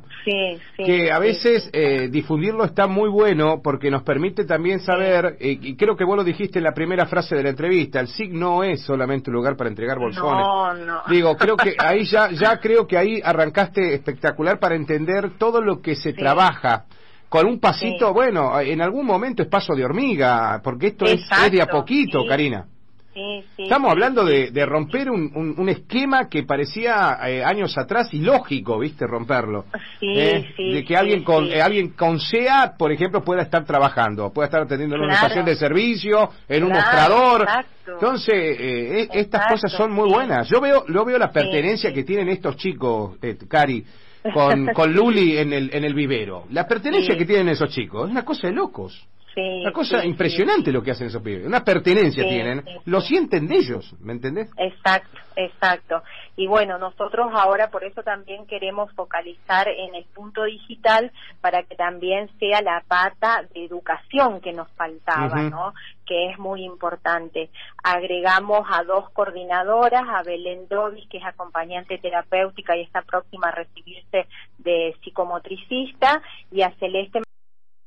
que 0.76 1.12
a 1.12 1.18
veces 1.20 1.70
eh, 1.72 2.08
difundirlo 2.10 2.64
está 2.64 2.88
muy 2.88 3.08
bueno 3.08 3.60
porque 3.62 3.88
nos 3.88 4.02
permite 4.02 4.44
también 4.44 4.80
saber, 4.80 5.36
eh, 5.38 5.58
y 5.60 5.76
creo 5.76 5.96
que 5.96 6.04
vos 6.04 6.16
lo 6.16 6.24
dijiste 6.24 6.58
en 6.58 6.64
la 6.64 6.72
primera 6.72 7.06
frase 7.06 7.36
de 7.36 7.44
la 7.44 7.50
entrevista, 7.50 8.00
el 8.00 8.08
SIG 8.08 8.32
no 8.32 8.64
es 8.64 8.82
solamente 8.82 9.30
un 9.30 9.36
lugar 9.36 9.56
para 9.56 9.70
entregar 9.70 9.98
bolsones. 9.98 10.44
No, 10.44 10.74
no. 10.74 11.02
Digo, 11.08 11.36
creo 11.36 11.56
que 11.56 11.74
ahí 11.78 12.04
ya, 12.04 12.30
ya 12.32 12.56
creo 12.60 12.86
que 12.86 12.98
ahí 12.98 13.20
arrancaste 13.22 13.94
espectacular 13.94 14.58
para 14.58 14.74
entender 14.74 15.38
todo 15.38 15.60
lo 15.60 15.80
que 15.80 15.94
se 15.94 16.12
trabaja 16.14 16.86
con 17.30 17.46
un 17.46 17.60
pasito, 17.60 18.12
bueno, 18.12 18.58
en 18.60 18.82
algún 18.82 19.06
momento 19.06 19.42
es 19.42 19.48
paso 19.48 19.72
de 19.74 19.84
hormiga, 19.84 20.60
porque 20.64 20.88
esto 20.88 21.04
es, 21.04 21.20
de 21.50 21.62
a 21.62 21.66
poquito, 21.66 22.26
Karina. 22.28 22.66
Estamos 23.56 23.90
hablando 23.92 24.24
de, 24.24 24.66
romper 24.66 25.08
un, 25.10 25.54
un, 25.56 25.68
esquema 25.68 26.28
que 26.28 26.42
parecía 26.42 27.18
eh, 27.28 27.44
años 27.44 27.78
atrás 27.78 28.12
ilógico, 28.14 28.80
¿viste? 28.80 29.06
Romperlo. 29.06 29.66
Eh, 30.00 30.44
de 30.56 30.84
que 30.84 30.96
alguien 30.96 31.22
con 31.22 31.46
eh, 31.46 31.60
alguien 31.60 31.90
con 31.90 32.18
SEA, 32.18 32.74
por 32.76 32.90
ejemplo, 32.90 33.22
pueda 33.22 33.42
estar 33.42 33.64
trabajando, 33.64 34.32
pueda 34.32 34.46
estar 34.46 34.62
atendiendo 34.62 34.96
en 34.96 35.02
una 35.02 35.14
estación 35.14 35.44
de 35.44 35.54
servicio, 35.54 36.30
en 36.48 36.64
un 36.64 36.72
mostrador. 36.72 37.46
Entonces, 37.86 39.08
estas 39.12 39.46
cosas 39.48 39.70
son 39.70 39.92
muy 39.92 40.08
buenas. 40.08 40.48
Yo 40.48 40.60
veo, 40.60 40.84
yo 40.88 41.04
veo 41.04 41.18
la 41.18 41.30
pertenencia 41.30 41.92
que 41.92 42.02
tienen 42.02 42.28
estos 42.28 42.56
chicos, 42.56 43.18
Cari 43.48 43.84
con, 44.34 44.66
con 44.66 44.92
Luli 44.94 45.38
en 45.38 45.52
el, 45.52 45.70
en 45.72 45.84
el 45.84 45.94
vivero. 45.94 46.44
La 46.50 46.66
pertenencia 46.66 47.16
que 47.16 47.24
tienen 47.24 47.48
esos 47.48 47.70
chicos 47.70 48.06
es 48.06 48.10
una 48.10 48.24
cosa 48.24 48.48
de 48.48 48.52
locos. 48.52 49.06
Una 49.36 49.72
cosa 49.72 50.04
impresionante 50.04 50.72
lo 50.72 50.82
que 50.82 50.90
hacen 50.90 51.06
esos 51.06 51.22
pibes. 51.22 51.46
Una 51.46 51.64
pertenencia 51.64 52.26
tienen. 52.28 52.64
Lo 52.86 53.00
sienten 53.00 53.46
de 53.46 53.56
ellos, 53.56 53.94
¿me 54.00 54.12
entendés? 54.12 54.50
Exacto, 54.56 55.18
exacto. 55.36 56.02
Y 56.36 56.46
bueno, 56.46 56.78
nosotros 56.78 57.30
ahora 57.34 57.70
por 57.70 57.84
eso 57.84 58.02
también 58.02 58.46
queremos 58.46 58.92
focalizar 58.94 59.68
en 59.68 59.94
el 59.94 60.04
punto 60.14 60.44
digital 60.44 61.12
para 61.40 61.62
que 61.64 61.76
también 61.76 62.30
sea 62.38 62.62
la 62.62 62.82
pata 62.86 63.44
de 63.52 63.64
educación 63.64 64.40
que 64.40 64.52
nos 64.52 64.70
faltaba, 64.72 65.42
¿no? 65.42 65.74
Que 66.06 66.30
es 66.30 66.38
muy 66.38 66.64
importante. 66.64 67.50
Agregamos 67.82 68.66
a 68.70 68.84
dos 68.84 69.10
coordinadoras, 69.10 70.04
a 70.08 70.22
Belén 70.22 70.66
Dovis, 70.68 71.06
que 71.08 71.18
es 71.18 71.24
acompañante 71.24 71.98
terapéutica 71.98 72.76
y 72.76 72.82
está 72.82 73.02
próxima 73.02 73.48
a 73.48 73.52
recibirse 73.52 74.26
de 74.58 74.96
psicomotricista, 75.02 76.22
y 76.50 76.62
a 76.62 76.70
Celeste 76.78 77.20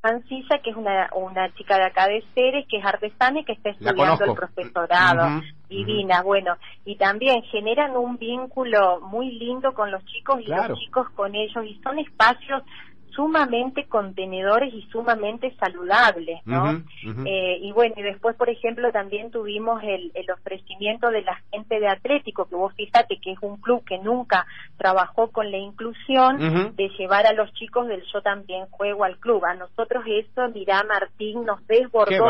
Mancilla, 0.03 0.59
que 0.59 0.71
es 0.71 0.75
una, 0.75 1.09
una 1.15 1.53
chica 1.53 1.77
de 1.77 1.85
acá 1.85 2.07
de 2.07 2.21
Ceres, 2.33 2.65
que 2.67 2.77
es 2.77 2.85
artesana 2.85 3.39
y 3.39 3.45
que 3.45 3.53
está 3.53 3.69
estudiando 3.69 4.25
el 4.25 4.33
profesorado. 4.33 5.41
Divina, 5.69 6.21
bueno, 6.21 6.57
y 6.85 6.97
también 6.97 7.41
generan 7.43 7.95
un 7.95 8.17
vínculo 8.17 8.99
muy 8.99 9.31
lindo 9.39 9.73
con 9.73 9.89
los 9.89 10.05
chicos 10.05 10.41
y 10.41 10.47
los 10.47 10.77
chicos 10.77 11.09
con 11.11 11.33
ellos, 11.33 11.65
y 11.65 11.79
son 11.81 11.97
espacios 11.99 12.63
sumamente 13.15 13.85
contenedores 13.85 14.73
y 14.73 14.81
sumamente 14.91 15.55
saludables, 15.59 16.39
¿no? 16.45 16.83
Eh, 17.25 17.57
y 17.61 17.71
bueno, 17.71 17.95
y 17.97 18.01
después, 18.01 18.35
por 18.35 18.49
ejemplo, 18.49 18.91
también 18.91 19.31
tuvimos 19.31 19.81
el, 19.83 20.11
el, 20.13 20.31
ofrecimiento 20.31 21.09
de 21.09 21.21
la 21.21 21.39
gente 21.51 21.79
de 21.79 21.87
Atlético, 21.87 22.45
que 22.45 22.55
vos 22.55 22.73
fíjate 22.75 23.17
que 23.17 23.33
es 23.33 23.37
un 23.41 23.57
club 23.57 23.83
que 23.85 23.97
nunca 23.99 24.45
trabajó 24.77 25.31
con 25.31 25.51
la 25.51 25.57
inclusión, 25.57 26.73
de 26.75 26.89
llevar 26.97 27.25
a 27.25 27.33
los 27.33 27.53
chicos 27.53 27.87
del 27.87 28.03
Yo 28.11 28.21
también 28.21 28.65
juego 28.69 29.03
al 29.03 29.17
club. 29.17 29.45
A 29.45 29.55
nosotros 29.55 30.03
eso, 30.07 30.49
mirá, 30.49 30.83
Martín, 30.83 31.45
nos 31.45 31.65
desbordó 31.67 32.27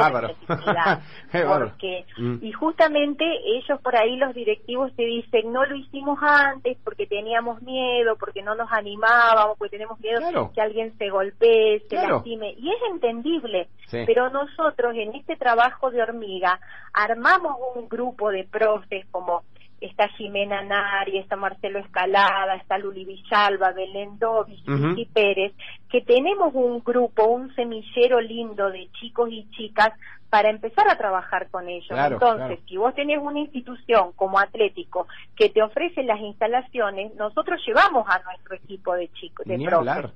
porque, 1.31 2.05
mm. 2.17 2.37
Y 2.41 2.51
justamente 2.51 3.25
ellos 3.45 3.79
por 3.81 3.95
ahí, 3.95 4.17
los 4.17 4.33
directivos, 4.33 4.93
te 4.95 5.03
dicen, 5.03 5.51
no 5.51 5.65
lo 5.65 5.75
hicimos 5.75 6.19
antes 6.21 6.77
porque 6.83 7.07
teníamos 7.07 7.61
miedo, 7.61 8.15
porque 8.19 8.41
no 8.41 8.55
nos 8.55 8.71
animábamos, 8.71 9.57
porque 9.57 9.77
tenemos 9.77 9.99
miedo 9.99 10.51
que 10.53 10.61
alguien 10.73 10.97
se 10.97 11.09
golpee, 11.09 11.83
se 11.87 11.95
lastime, 11.95 12.55
y 12.57 12.69
es 12.69 12.77
entendible, 12.91 13.67
pero 13.91 14.29
nosotros 14.31 14.95
en 14.95 15.13
este 15.13 15.35
trabajo 15.35 15.91
de 15.91 16.01
hormiga 16.01 16.59
armamos 16.93 17.57
un 17.75 17.87
grupo 17.87 18.31
de 18.31 18.43
profes 18.45 19.05
como 19.11 19.43
está 19.85 20.07
Jimena 20.09 20.61
Nari, 20.63 21.17
está 21.17 21.35
Marcelo 21.35 21.79
Escalada, 21.79 22.55
está 22.55 22.77
Luli 22.77 23.05
Villalba, 23.05 23.71
Belén 23.71 24.17
Dovis, 24.17 24.61
y 24.95 25.05
Pérez, 25.05 25.53
que 25.89 26.01
tenemos 26.01 26.53
un 26.53 26.79
grupo, 26.83 27.25
un 27.25 27.53
semillero 27.55 28.19
lindo 28.21 28.69
de 28.71 28.89
chicos 28.99 29.29
y 29.31 29.49
chicas 29.51 29.91
para 30.33 30.49
empezar 30.49 30.87
a 30.89 30.97
trabajar 30.97 31.47
con 31.51 31.69
ellos. 31.69 31.91
Entonces, 31.91 32.59
si 32.67 32.75
vos 32.75 32.95
tenés 32.95 33.19
una 33.21 33.39
institución 33.39 34.13
como 34.15 34.39
Atlético 34.39 35.05
que 35.35 35.49
te 35.49 35.61
ofrece 35.61 36.01
las 36.01 36.19
instalaciones, 36.21 37.13
nosotros 37.15 37.61
llevamos 37.67 38.07
a 38.09 38.19
nuestro 38.23 38.55
equipo 38.55 38.95
de 38.95 39.11
chicos, 39.11 39.45
de 39.45 39.59
profes, 39.63 40.11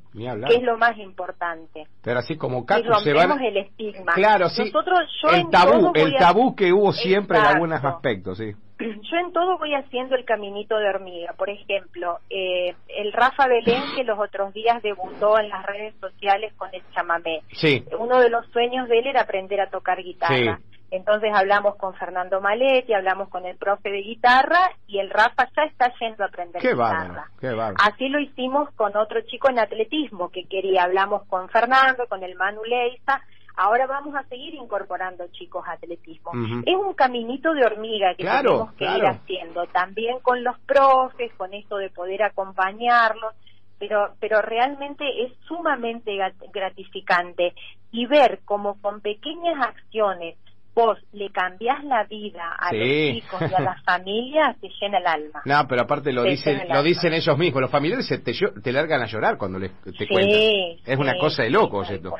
que 0.47 0.55
es 0.55 0.63
lo 0.63 0.75
más 0.79 0.97
importante. 0.97 1.85
Pero 2.01 2.17
así 2.17 2.35
como 2.35 2.65
Cacu 2.65 2.91
se 3.03 3.13
va... 3.13 3.25
el 3.25 3.57
estigma. 3.57 4.13
Claro, 4.15 4.49
sí. 4.49 4.71
Nosotros, 4.73 5.01
el 5.31 5.49
tabú, 5.51 5.91
el 5.93 6.15
tabú 6.15 6.55
que 6.55 6.73
hubo 6.73 6.93
siempre 6.93 7.37
en 7.37 7.45
algunos 7.45 7.85
aspectos, 7.85 8.39
sí. 8.39 8.55
Yo 8.79 9.17
en 9.17 9.33
todo 9.33 9.57
voy 9.57 9.73
haciendo 9.73 10.15
el 10.15 10.25
caminito 10.25 10.77
de 10.77 10.89
hormiga. 10.89 11.33
Por 11.33 11.49
ejemplo, 11.49 12.19
eh, 12.29 12.75
el 12.87 13.11
Rafa 13.11 13.47
Belén 13.47 13.81
que 13.95 14.03
los 14.03 14.19
otros 14.19 14.53
días 14.53 14.81
debutó 14.83 15.39
en 15.39 15.49
las 15.49 15.65
redes 15.65 15.95
sociales 15.99 16.53
con 16.57 16.69
el 16.73 16.83
chamamé. 16.93 17.41
Sí. 17.53 17.83
Uno 17.97 18.19
de 18.19 18.29
los 18.29 18.45
sueños 18.51 18.87
de 18.87 18.99
él 18.99 19.07
era 19.07 19.21
aprender 19.21 19.61
a 19.61 19.69
tocar 19.69 20.01
guitarra. 20.03 20.59
Entonces 20.89 21.31
hablamos 21.33 21.75
con 21.75 21.95
Fernando 21.95 22.39
Maletti, 22.39 22.93
hablamos 22.93 23.27
con 23.27 23.45
el 23.45 23.57
profe 23.57 23.89
de 23.89 24.01
guitarra 24.03 24.71
y 24.87 24.99
el 24.99 25.09
Rafa 25.09 25.49
ya 25.55 25.63
está 25.63 25.91
yendo 25.99 26.23
a 26.23 26.27
aprender 26.27 26.61
guitarra. 26.61 27.29
qué 27.41 27.47
Así 27.83 28.07
lo 28.07 28.19
hicimos 28.19 28.69
con 28.75 28.95
otro 28.95 29.19
chico 29.21 29.49
en 29.49 29.59
atletismo 29.59 30.29
que 30.29 30.45
quería. 30.45 30.83
Hablamos 30.83 31.23
con 31.25 31.49
Fernando, 31.49 32.07
con 32.07 32.23
el 32.23 32.35
Manu 32.35 32.63
Leiza 32.63 33.21
Ahora 33.59 33.87
vamos 33.87 34.13
a 34.15 34.23
seguir 34.29 34.53
incorporando 34.53 35.25
chicos 35.31 35.65
a 35.67 35.71
atletismo. 35.71 36.31
Es 36.63 36.75
un 36.75 36.93
caminito 36.93 37.53
de 37.53 37.65
hormiga 37.65 38.13
que 38.15 38.23
tenemos 38.23 38.71
que 38.73 38.85
ir 38.85 39.03
haciendo, 39.03 39.65
también 39.67 40.19
con 40.19 40.43
los 40.43 40.59
profes, 40.59 41.33
con 41.37 41.53
esto 41.55 41.77
de 41.77 41.89
poder 41.89 42.21
acompañarlos, 42.21 43.33
pero, 43.79 44.13
pero 44.19 44.43
realmente 44.43 45.05
es 45.23 45.33
sumamente 45.47 46.15
gratificante 46.53 47.53
y 47.91 48.05
ver 48.05 48.41
cómo 48.45 48.79
con 48.79 49.01
pequeñas 49.01 49.59
acciones 49.59 50.37
vos 50.75 50.99
le 51.11 51.31
cambiás 51.31 51.83
la 51.83 52.03
vida 52.03 52.55
a 52.59 52.71
los 52.71 52.87
chicos 52.87 53.41
y 53.41 53.53
a 53.55 53.59
las 53.59 53.83
familias, 53.83 54.55
te 54.61 54.69
llena 54.79 54.99
el 54.99 55.07
alma. 55.07 55.41
No, 55.45 55.67
pero 55.67 55.81
aparte 55.81 56.13
lo 56.13 56.21
dicen 56.21 56.61
lo 56.69 56.83
dicen 56.83 57.11
ellos 57.13 57.35
mismos, 57.35 57.61
los 57.61 57.71
familiares 57.71 58.07
te, 58.07 58.33
te 58.61 58.71
largan 58.71 59.01
a 59.01 59.07
llorar 59.07 59.39
cuando 59.39 59.57
les, 59.57 59.71
te 59.81 60.07
cuentan. 60.07 60.39
Es 60.85 60.99
una 60.99 61.17
cosa 61.17 61.41
de 61.41 61.49
locos 61.49 61.89
esto. 61.89 62.13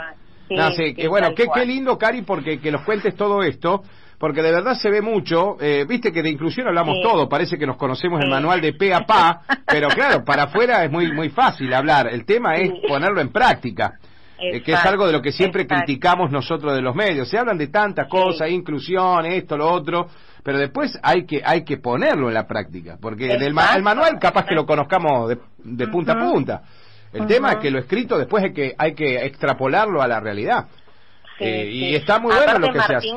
Sí, 0.75 0.93
que 0.93 1.07
bueno, 1.07 1.33
qué, 1.35 1.47
qué 1.53 1.65
lindo, 1.65 1.97
Cari, 1.97 2.21
porque 2.21 2.59
que 2.59 2.71
nos 2.71 2.83
cuentes 2.83 3.15
todo 3.15 3.43
esto, 3.43 3.83
porque 4.17 4.41
de 4.41 4.51
verdad 4.51 4.75
se 4.75 4.89
ve 4.89 5.01
mucho, 5.01 5.57
eh, 5.59 5.85
viste 5.87 6.11
que 6.11 6.23
de 6.23 6.29
inclusión 6.29 6.67
hablamos 6.67 6.97
todo, 7.03 7.29
parece 7.29 7.57
que 7.57 7.67
nos 7.67 7.77
conocemos 7.77 8.21
el 8.21 8.29
manual 8.29 8.61
de 8.61 8.73
pe 8.73 8.93
a 8.93 9.01
pa, 9.01 9.41
pero 9.67 9.89
claro, 9.89 10.23
para 10.23 10.43
afuera 10.43 10.83
es 10.83 10.91
muy, 10.91 11.11
muy 11.11 11.29
fácil 11.29 11.73
hablar, 11.73 12.07
el 12.07 12.25
tema 12.25 12.55
es 12.55 12.71
ponerlo 12.87 13.21
en 13.21 13.29
práctica. 13.29 13.93
Eh, 14.39 14.61
que 14.61 14.73
es 14.73 14.85
algo 14.85 15.07
de 15.07 15.13
lo 15.13 15.19
que 15.19 15.31
siempre 15.31 15.65
criticamos 15.65 16.29
nosotros 16.29 16.75
de 16.75 16.81
los 16.83 16.93
medios. 16.93 17.27
Se 17.27 17.39
hablan 17.39 17.57
de 17.57 17.69
tantas 17.69 18.07
cosas, 18.07 18.51
inclusión, 18.51 19.25
esto, 19.25 19.57
lo 19.57 19.67
otro, 19.67 20.09
pero 20.43 20.59
después 20.59 20.97
hay 21.01 21.25
que 21.25 21.41
hay 21.43 21.65
que 21.65 21.77
ponerlo 21.77 22.27
en 22.27 22.35
la 22.35 22.45
práctica, 22.45 22.97
porque 23.01 23.31
el, 23.31 23.53
manual 23.53 24.19
capaz 24.19 24.45
que 24.45 24.53
lo 24.53 24.65
conozcamos 24.65 25.29
de, 25.29 25.87
punta 25.87 26.13
a 26.13 26.19
punta, 26.19 26.61
el 27.13 27.27
tema 27.27 27.53
es 27.53 27.57
que 27.57 27.71
lo 27.71 27.79
escrito 27.79 28.17
después 28.17 28.43
hay 28.43 28.53
que, 28.53 28.75
hay 28.77 28.93
que 28.93 29.25
extrapolarlo 29.25 30.01
a 30.01 30.07
la 30.07 30.19
realidad. 30.19 30.67
Eh, 31.39 31.69
y 31.71 31.95
está 31.95 32.19
muy 32.19 32.35
bueno 32.35 32.59
lo 32.59 32.73
que 32.73 32.81
se 32.81 32.95
hace. 32.95 33.07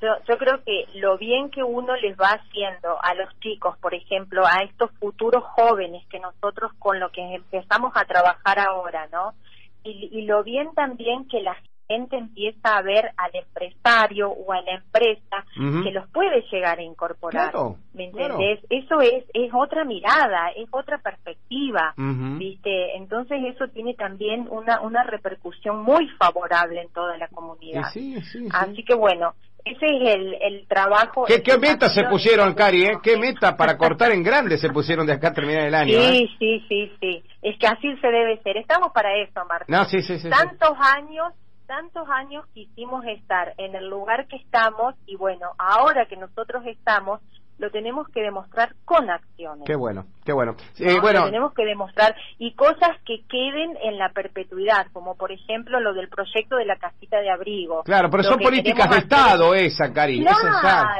Yo, 0.00 0.14
yo, 0.28 0.38
creo 0.38 0.62
que 0.64 0.86
lo 0.94 1.18
bien 1.18 1.50
que 1.50 1.62
uno 1.62 1.96
les 1.96 2.16
va 2.16 2.28
haciendo 2.28 3.02
a 3.02 3.14
los 3.14 3.28
chicos, 3.40 3.76
por 3.78 3.94
ejemplo, 3.94 4.46
a 4.46 4.62
estos 4.62 4.90
futuros 5.00 5.42
jóvenes 5.42 6.06
que 6.08 6.20
nosotros 6.20 6.72
con 6.78 7.00
lo 7.00 7.10
que 7.10 7.20
empezamos 7.34 7.92
a 7.96 8.04
trabajar 8.04 8.60
ahora, 8.60 9.08
¿no? 9.10 9.34
Y, 9.82 10.08
y 10.12 10.22
lo 10.22 10.44
bien 10.44 10.72
también 10.74 11.26
que 11.26 11.40
la 11.40 11.56
gente 11.88 12.18
empieza 12.18 12.76
a 12.76 12.82
ver 12.82 13.10
al 13.16 13.30
empresario 13.34 14.30
o 14.30 14.52
a 14.52 14.60
la 14.60 14.74
empresa 14.74 15.44
que 15.54 15.90
los 15.90 16.06
puede 16.10 16.42
llegar 16.52 16.78
a 16.78 16.82
incorporar. 16.82 17.52
¿Me 17.94 18.04
entendés? 18.04 18.60
Eso 18.68 19.00
es, 19.00 19.24
es 19.32 19.50
otra 19.54 19.84
mirada, 19.84 20.50
es 20.54 20.68
otra 20.70 20.98
perspectiva, 20.98 21.94
¿viste? 21.96 22.96
Entonces 22.96 23.38
eso 23.54 23.68
tiene 23.68 23.94
también 23.94 24.46
una, 24.50 24.82
una 24.82 25.02
repercusión 25.04 25.82
muy 25.82 26.08
favorable 26.18 26.82
en 26.82 26.90
toda 26.90 27.16
la 27.16 27.28
comunidad. 27.28 27.84
Así 27.84 28.84
que 28.84 28.94
bueno, 28.94 29.34
ese 29.64 29.86
es 29.86 30.14
el, 30.14 30.34
el 30.40 30.66
trabajo. 30.66 31.24
¿Qué, 31.24 31.42
qué 31.42 31.58
meta 31.58 31.88
se 31.88 32.04
pusieron, 32.04 32.54
Cari? 32.54 32.84
Eh? 32.84 32.98
¿Qué 33.02 33.16
meta 33.16 33.56
para 33.56 33.76
cortar 33.76 34.12
en 34.12 34.22
grande 34.22 34.58
se 34.58 34.68
pusieron 34.70 35.06
de 35.06 35.14
acá 35.14 35.28
a 35.28 35.32
terminar 35.32 35.66
el 35.66 35.74
año? 35.74 36.00
Sí, 36.00 36.24
eh? 36.24 36.28
sí, 36.38 36.64
sí, 36.68 36.92
sí. 37.00 37.22
Es 37.42 37.58
que 37.58 37.66
así 37.66 37.96
se 37.96 38.08
debe 38.08 38.40
ser. 38.42 38.56
Estamos 38.58 38.92
para 38.92 39.14
eso, 39.16 39.44
Martín. 39.48 39.74
No, 39.74 39.84
sí, 39.86 40.02
sí, 40.02 40.18
sí. 40.18 40.28
Tantos 40.30 40.76
años 40.96 41.32
tantos 41.68 42.08
años 42.08 42.46
quisimos 42.54 43.04
estar 43.04 43.52
en 43.58 43.76
el 43.76 43.88
lugar 43.88 44.26
que 44.26 44.36
estamos 44.36 44.94
y 45.06 45.16
bueno, 45.16 45.50
ahora 45.58 46.06
que 46.06 46.16
nosotros 46.16 46.64
estamos, 46.66 47.20
lo 47.58 47.70
tenemos 47.70 48.08
que 48.08 48.22
demostrar 48.22 48.74
con 48.84 49.10
acciones. 49.10 49.64
Qué 49.66 49.76
bueno, 49.76 50.06
qué 50.24 50.32
bueno. 50.32 50.56
Eh, 50.78 50.98
bueno. 51.00 51.20
Lo 51.20 51.26
tenemos 51.26 51.52
que 51.52 51.64
demostrar 51.64 52.16
y 52.38 52.54
cosas 52.54 52.96
que 53.04 53.22
queden 53.28 53.76
en 53.82 53.98
la 53.98 54.10
perpetuidad, 54.10 54.86
como 54.92 55.16
por 55.16 55.30
ejemplo 55.30 55.78
lo 55.80 55.92
del 55.92 56.08
proyecto 56.08 56.56
de 56.56 56.64
la 56.64 56.76
casita 56.76 57.20
de 57.20 57.30
abrigo. 57.30 57.82
Claro, 57.82 58.08
pero 58.10 58.22
son 58.22 58.38
políticas 58.38 58.88
de 58.90 58.98
Estado 58.98 59.54
esa, 59.54 59.92
Cari. 59.92 60.22
Claro, 60.22 60.38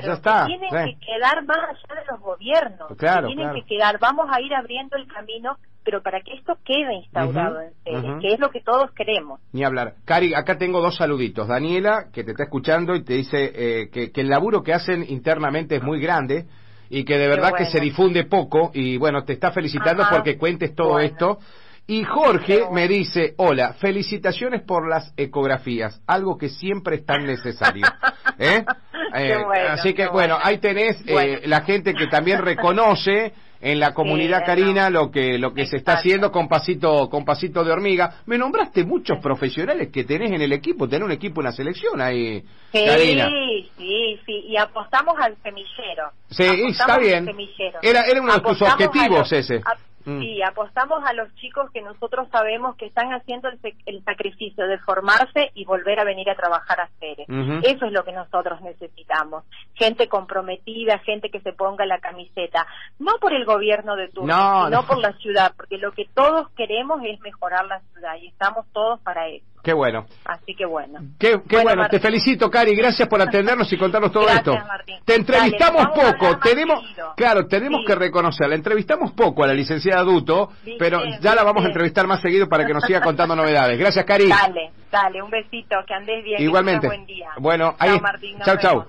ya, 0.03 0.13
está. 0.13 0.47
tienen 0.47 0.69
que 0.69 1.07
quedar 1.07 1.45
más 1.47 1.59
allá 1.59 2.01
de 2.01 2.07
los 2.11 2.21
gobiernos. 2.21 2.89
Claro, 2.99 3.29
tienen 3.29 3.55
que 3.55 3.63
quedar, 3.65 3.99
vamos 3.99 4.27
a 4.31 4.41
ir 4.43 4.55
abriendo 4.55 4.97
el 4.97 5.07
camino 5.07 5.57
pero 5.89 6.03
para 6.03 6.21
que 6.21 6.35
esto 6.35 6.59
quede 6.67 6.97
instaurado 6.97 7.61
en 7.87 8.21
que 8.21 8.35
es 8.35 8.39
lo 8.39 8.51
que 8.51 8.61
todos 8.61 8.91
queremos. 8.91 9.41
Ni 9.55 9.65
hablar. 9.65 9.95
Cari, 10.05 10.35
acá 10.35 10.59
tengo 10.59 10.83
dos 10.83 10.97
saluditos. 10.97 11.49
Daniela, 11.49 12.09
que 12.13 12.25
te 12.25 12.33
está 12.33 12.43
escuchando 12.43 12.95
y 12.95 13.05
te 13.05 13.15
dice 13.15 13.53
eh, 13.55 13.89
que, 13.91 14.13
el 14.21 14.29
laburo 14.29 14.63
que 14.63 14.75
hacen 14.75 15.03
internamente 15.09 15.77
es 15.77 15.83
muy 15.83 15.99
grande 15.99 16.45
y 16.91 17.07
que 17.07 17.17
de 17.17 17.27
verdad 17.27 17.55
que 17.57 17.65
se 17.65 17.81
difunde 17.81 18.25
poco 18.25 18.71
y 18.75 18.99
bueno, 18.99 19.25
te 19.25 19.33
está 19.33 19.51
felicitando 19.51 20.05
porque 20.11 20.37
cuentes 20.37 20.75
todo 20.75 21.01
esto. 21.01 21.39
Y 21.87 22.05
Jorge 22.05 22.67
me 22.71 22.87
dice, 22.87 23.33
hola, 23.39 23.73
felicitaciones 23.73 24.61
por 24.61 24.87
las 24.87 25.15
ecografías, 25.17 26.03
algo 26.07 26.37
que 26.37 26.51
siempre 26.51 26.97
es 26.97 27.07
tan 27.07 27.25
necesario. 27.25 27.87
¿Eh? 28.39 28.63
eh 29.15 29.37
así 29.71 29.95
que 29.95 30.07
bueno, 30.09 30.37
ahí 30.39 30.59
tenés 30.59 31.03
eh, 31.07 31.45
la 31.47 31.63
gente 31.63 31.95
que 31.95 32.09
también 32.09 32.43
reconoce 32.43 33.33
en 33.61 33.81
la 33.81 33.93
comunidad 33.93 34.45
Karina 34.45 34.91
lo 34.91 35.11
que 35.11 35.39
lo 35.39 35.53
que 35.53 35.67
se 35.67 35.79
está 35.79 35.95
haciendo 35.95 36.31
con 36.31 36.49
pasito 36.49 37.09
con 37.09 37.25
pasito 37.25 37.65
de 37.65 37.73
hormiga. 37.73 38.23
Me 38.27 38.39
nombraste 38.39 38.85
muchos 38.85 39.19
profesionales 39.19 39.89
que 39.93 40.05
tenés 40.05 40.31
en 40.33 40.43
el 40.43 40.53
equipo, 40.53 40.89
tenés 40.89 41.07
un 41.07 41.13
equipo, 41.13 41.41
una 41.41 41.53
selección 41.53 42.01
ahí, 42.01 42.43
sí, 42.73 42.85
Karina. 42.87 43.29
Sí, 43.77 44.21
sí, 44.25 44.45
y 44.49 44.57
apostamos 44.57 45.15
al 45.19 45.37
semillero. 45.43 46.11
Sí, 46.31 46.45
está 46.69 46.99
bien. 46.99 47.29
Era, 47.83 48.03
era 48.03 48.21
uno 48.21 48.35
de 48.35 48.41
tus 48.41 48.63
objetivos 48.63 49.33
ese. 49.33 49.61
Mm. 50.09 50.21
Sí, 50.21 50.43
apostamos 50.43 51.05
a 51.05 51.13
los 51.13 51.35
chicos 51.35 51.71
que 51.71 51.83
nosotros 51.83 52.29
sabemos 52.33 52.77
que 52.77 52.87
están 52.87 53.13
haciendo 53.13 53.51
el, 53.51 54.05
sacrificio 54.05 54.67
de 54.67 54.79
formarse 54.79 55.51
y 55.53 55.67
volver 55.67 56.01
a 56.01 56.05
venir 56.05 56.31
a 56.31 56.35
trabajar 56.35 56.81
a 56.81 56.89
Ceres. 56.99 57.29
Eso 57.63 57.85
es 57.85 57.93
lo 57.93 58.05
que 58.05 58.13
nosotros 58.13 58.59
necesitamos. 58.63 59.45
Gente 59.75 60.09
comprometida, 60.09 60.99
gente 61.01 61.29
que 61.29 61.41
se 61.41 61.53
ponga 61.53 61.85
la 61.85 61.99
camiseta. 61.99 62.67
No 62.99 63.19
por 63.21 63.35
el 63.35 63.45
gobierno 63.45 63.97
de 63.97 64.09
turno, 64.09 64.65
sino 64.65 64.87
por 64.87 64.99
la 64.99 65.13
ciudad, 65.19 65.53
porque 65.55 65.77
lo 65.77 65.93
que 65.93 66.07
todos 66.15 66.49
queremos 66.53 67.03
es 67.05 67.21
mejorar 67.21 67.67
la 67.67 67.81
ciudad 67.93 68.17
y 68.17 68.29
estamos 68.29 68.65
todos 68.73 68.99
para 69.01 69.29
eso. 69.29 69.45
Qué 69.63 69.73
bueno. 69.73 70.07
Así 70.25 70.55
que 70.55 70.65
bueno. 70.67 71.01
Qué, 71.19 71.41
bueno, 71.63 71.89
te 71.89 71.99
felicito, 72.01 72.51
Cari, 72.51 72.75
gracias 72.75 73.09
por 73.09 73.21
atendernos 73.21 73.73
y 73.73 73.77
contarnos 73.77 74.13
todo 74.13 74.29
esto. 74.29 74.57
Te 75.05 75.17
entrevistamos 75.17 75.89
poco, 75.89 76.39
tenemos, 76.39 76.85
claro, 77.17 77.47
tenemos 77.47 77.81
que 77.87 77.95
reconocer, 77.95 78.49
la 78.49 78.55
entrevistamos 78.55 79.13
poco 79.13 79.45
a 79.45 79.47
la 79.47 79.55
licenciada 79.55 80.03
Duto, 80.03 80.51
pero 80.79 81.03
ya 81.21 81.35
la 81.35 81.43
vamos 81.43 81.65
a 81.65 81.69
entrevistar 81.69 82.07
más 82.07 82.21
seguido 82.21 82.49
para 82.49 82.67
que 82.67 82.73
nos 82.73 82.85
siga 82.85 83.01
contando 83.01 83.35
novedades. 83.37 83.79
Gracias, 83.79 84.05
Cari. 84.05 84.29
Dale, 84.29 84.71
dale, 84.91 85.23
un 85.23 85.31
besito, 85.31 85.77
que 85.87 85.95
andes 85.95 86.25
bien. 86.25 86.41
Igualmente. 86.41 86.87
buen 86.87 87.07
día. 87.07 87.31
Bueno, 87.39 87.75
ahí. 87.79 88.01
Chao, 88.45 88.57
chao. 88.59 88.87